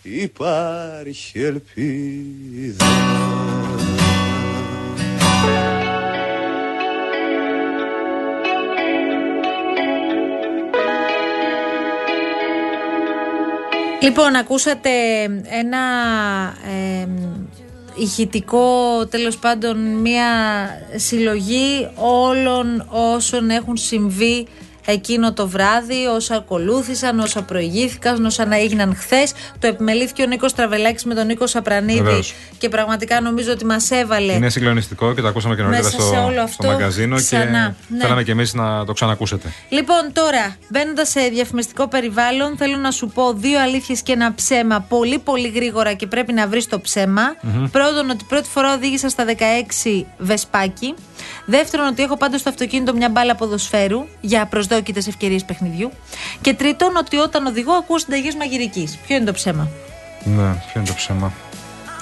υπάρχει 0.03 1.41
ελπίδα 1.41 2.85
Λοιπόν, 14.05 14.37
ακούσατε 14.37 14.91
ένα 15.61 15.79
ε, 16.69 17.09
ηχητικό, 17.95 19.07
τέλος 19.07 19.39
πάντων, 19.39 19.79
μια 19.79 20.27
συλλογή 20.97 21.89
όλων 21.95 22.87
όσων 22.91 23.51
έχουν 23.51 23.77
συμβεί 23.77 24.47
εκείνο 24.85 25.33
το 25.33 25.49
βράδυ, 25.49 26.07
όσα 26.07 26.35
ακολούθησαν, 26.35 27.19
όσα 27.19 27.43
προηγήθηκαν, 27.43 28.25
όσα 28.25 28.47
να 28.47 28.57
έγιναν 28.57 28.97
χθες. 28.97 29.33
Το 29.59 29.67
επιμελήθηκε 29.67 30.23
ο 30.23 30.27
Νίκος 30.27 30.55
Τραβελάκης 30.55 31.05
με 31.05 31.15
τον 31.15 31.27
Νίκο 31.27 31.47
Σαπρανίδη 31.47 32.03
Βεβαίως. 32.03 32.35
και 32.59 32.69
πραγματικά 32.69 33.21
νομίζω 33.21 33.53
ότι 33.53 33.65
μας 33.65 33.91
έβαλε. 33.91 34.33
Είναι 34.33 34.49
συγκλονιστικό 34.49 35.15
και 35.15 35.21
το 35.21 35.29
ακούσαμε 35.29 35.55
και 35.55 35.63
νωρίτερα 35.63 35.89
Μέσα 35.97 36.01
σε 36.01 36.17
όλο 36.17 36.33
στο, 36.33 36.43
αυτό, 36.43 36.63
στο 36.63 36.67
μαγκαζίνο 36.67 37.17
ξανά, 37.17 37.77
και 37.89 37.95
ναι. 37.95 38.01
θέλαμε 38.01 38.23
και 38.23 38.31
εμείς 38.31 38.55
να 38.55 38.85
το 38.85 38.93
ξανακούσετε. 38.93 39.53
Λοιπόν, 39.69 40.13
τώρα, 40.13 40.57
μπαίνοντας 40.69 41.09
σε 41.09 41.21
διαφημιστικό 41.21 41.89
περιβάλλον, 41.89 42.57
θέλω 42.57 42.77
να 42.77 42.91
σου 42.91 43.07
πω 43.07 43.33
δύο 43.33 43.61
αλήθειες 43.61 44.03
και 44.03 44.13
ένα 44.13 44.35
ψέμα 44.35 44.81
πολύ 44.89 45.19
πολύ 45.19 45.49
γρήγορα 45.49 45.93
και 45.93 46.07
πρέπει 46.07 46.33
να 46.33 46.47
βρεις 46.47 46.67
το 46.67 46.81
ψέμα. 46.81 47.23
Μμμ. 47.41 47.67
Πρώτον, 47.71 48.11
ότι 48.11 48.25
πρώτη 48.29 48.49
φορά 48.49 48.75
οδήγησα 48.75 49.09
στα 49.09 49.25
16 49.25 50.05
βεσπάκι. 50.19 50.95
Δεύτερον, 51.47 51.87
ότι 51.87 52.03
έχω 52.03 52.17
πάντα 52.17 52.39
στο 52.39 52.49
αυτοκίνητο 52.49 52.95
μια 52.95 53.09
μπάλα 53.09 53.35
ποδοσφαίρου 53.35 54.07
για 54.21 54.47
προσδόκητες 54.47 55.07
ευκαιρίες 55.07 55.45
παιχνιδιού. 55.45 55.91
Και 56.41 56.55
τρίτον, 56.55 56.97
ότι 56.97 57.17
όταν 57.17 57.47
οδηγώ 57.47 57.73
ακούω 57.73 57.99
συνταγές 57.99 58.35
μαγειρικής. 58.35 58.97
Ποιο 59.07 59.17
είναι 59.17 59.25
το 59.25 59.33
ψέμα; 59.33 59.69
Ναι, 60.25 60.43
ποιο 60.43 60.73
είναι 60.81 60.85
το 60.87 60.95
ψέμα; 60.95 61.33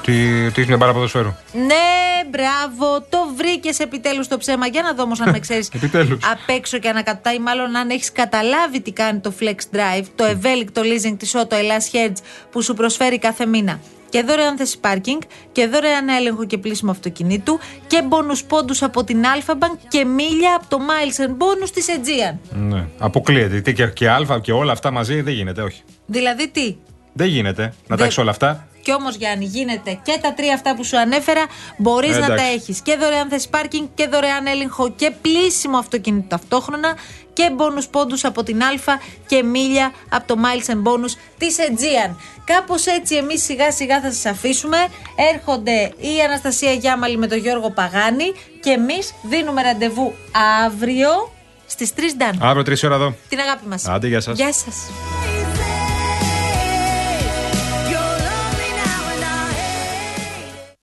Τι, 0.02 0.12
τι 0.12 0.46
έχεις 0.46 0.66
μια 0.66 0.76
μπάρα 0.76 0.92
ποδοσφαίρου; 0.92 1.34
Ναι, 1.52 2.28
μπράβο, 2.30 3.00
το 3.08 3.18
βρήκες 3.36 3.78
επιτέλους 3.78 4.28
το 4.28 4.38
ψέμα. 4.38 4.66
Για 4.66 4.82
να 4.82 4.92
δω 4.94 5.02
όμως 5.02 5.20
αν 5.20 5.30
με 5.30 5.38
ξέρεις 5.38 5.68
Επιτέλους. 5.74 6.18
απ' 6.32 6.48
έξω 6.48 6.78
και 6.78 6.88
ανακατά, 6.88 7.32
ή 7.32 7.38
μάλλον 7.38 7.76
αν 7.76 7.90
έχεις 7.90 8.12
καταλάβει 8.12 8.80
τι 8.80 8.92
κάνει 8.92 9.18
το 9.20 9.32
Flex 9.40 9.76
Drive, 9.76 10.04
το 10.16 10.24
ευέλικτο 10.24 10.82
leasing 10.84 11.14
της 11.18 11.34
Auto 11.36 11.54
Hellas 11.54 11.94
Hertz 11.96 12.16
που 12.50 12.62
σου 12.62 12.74
προσφέρει 12.74 13.18
κάθε 13.18 13.46
μήνα. 13.46 13.80
Και 14.12 14.22
δωρεάν 14.22 14.56
θέση 14.56 14.80
πάρκινγκ 14.80 15.20
και 15.52 15.66
δωρεάν 15.66 16.08
έλεγχο 16.08 16.44
και 16.44 16.58
πλήσιμο 16.58 16.90
αυτοκινήτου 16.90 17.58
και 17.86 18.02
μπόνους 18.02 18.44
πόντους 18.44 18.82
από 18.82 19.04
την 19.04 19.22
Alpha 19.22 19.52
Bank 19.52 19.76
και 19.88 20.04
μίλια 20.04 20.54
από 20.56 20.66
το 20.68 20.78
Miles 20.78 21.20
and 21.26 21.30
Bonus 21.30 21.70
της 21.74 21.86
Aegean. 21.88 22.36
Ναι. 22.50 22.84
Αποκλείεται. 22.98 23.60
Τι 23.60 23.72
Και, 23.72 23.86
και 23.86 24.10
Α 24.10 24.38
και 24.42 24.52
όλα 24.52 24.72
αυτά 24.72 24.90
μαζί 24.90 25.20
δεν 25.20 25.34
γίνεται, 25.34 25.62
όχι. 25.62 25.82
Δηλαδή 26.06 26.48
τι, 26.48 26.76
Δεν 27.12 27.26
γίνεται 27.26 27.62
να 27.62 27.70
τα 27.88 27.96
Δεν- 27.96 28.04
έχεις 28.04 28.18
όλα 28.18 28.30
αυτά. 28.30 28.66
Κι 28.82 28.92
όμως, 28.92 29.14
Γιάννη, 29.14 29.44
γίνεται 29.44 29.98
και 30.02 30.18
τα 30.22 30.34
τρία 30.34 30.54
αυτά 30.54 30.74
που 30.74 30.84
σου 30.84 30.98
ανέφερα. 30.98 31.44
Μπορείς 31.76 32.16
να 32.16 32.24
Εντάξει. 32.24 32.44
τα 32.44 32.50
έχεις 32.50 32.80
και 32.80 32.96
δωρεάν 32.96 33.28
θέση 33.28 33.48
πάρκινγκ 33.48 33.86
και 33.94 34.06
δωρεάν 34.06 34.46
έλεγχο 34.46 34.90
και 34.90 35.12
πλήσιμο 35.22 35.78
αυτοκίνητο 35.78 36.26
ταυτόχρονα 36.28 36.96
και 37.32 37.50
μπόνους 37.50 37.88
πόντους 37.88 38.24
από 38.24 38.42
την 38.42 38.62
Α 38.62 38.68
και 39.26 39.42
μίλια 39.42 39.92
από 40.08 40.26
το 40.26 40.40
Miles 40.42 40.70
and 40.70 40.82
Bonus 40.82 41.12
της 41.38 41.56
Aegean. 41.58 42.14
Κάπως 42.44 42.86
έτσι 42.86 43.14
εμείς 43.14 43.42
σιγά 43.42 43.72
σιγά 43.72 44.00
θα 44.00 44.12
σας 44.12 44.26
αφήσουμε. 44.26 44.86
Έρχονται 45.34 45.92
η 45.98 46.22
Αναστασία 46.26 46.72
Γιάμαλη 46.72 47.16
με 47.16 47.26
τον 47.26 47.38
Γιώργο 47.38 47.70
Παγάνη 47.70 48.32
και 48.60 48.70
εμείς 48.70 49.14
δίνουμε 49.22 49.62
ραντεβού 49.62 50.14
αύριο 50.64 51.32
στις 51.66 51.92
3 51.94 52.00
Ντάν. 52.16 52.38
Αύριο 52.42 52.62
3 52.62 52.84
ώρα 52.84 52.94
εδώ. 52.94 53.14
Την 53.28 53.38
αγάπη 53.38 53.66
μας. 53.66 53.86
Άντε, 53.86 54.06
γεια 54.06 54.20
σας. 54.20 54.36
Γεια 54.36 54.52
σας. 54.52 54.76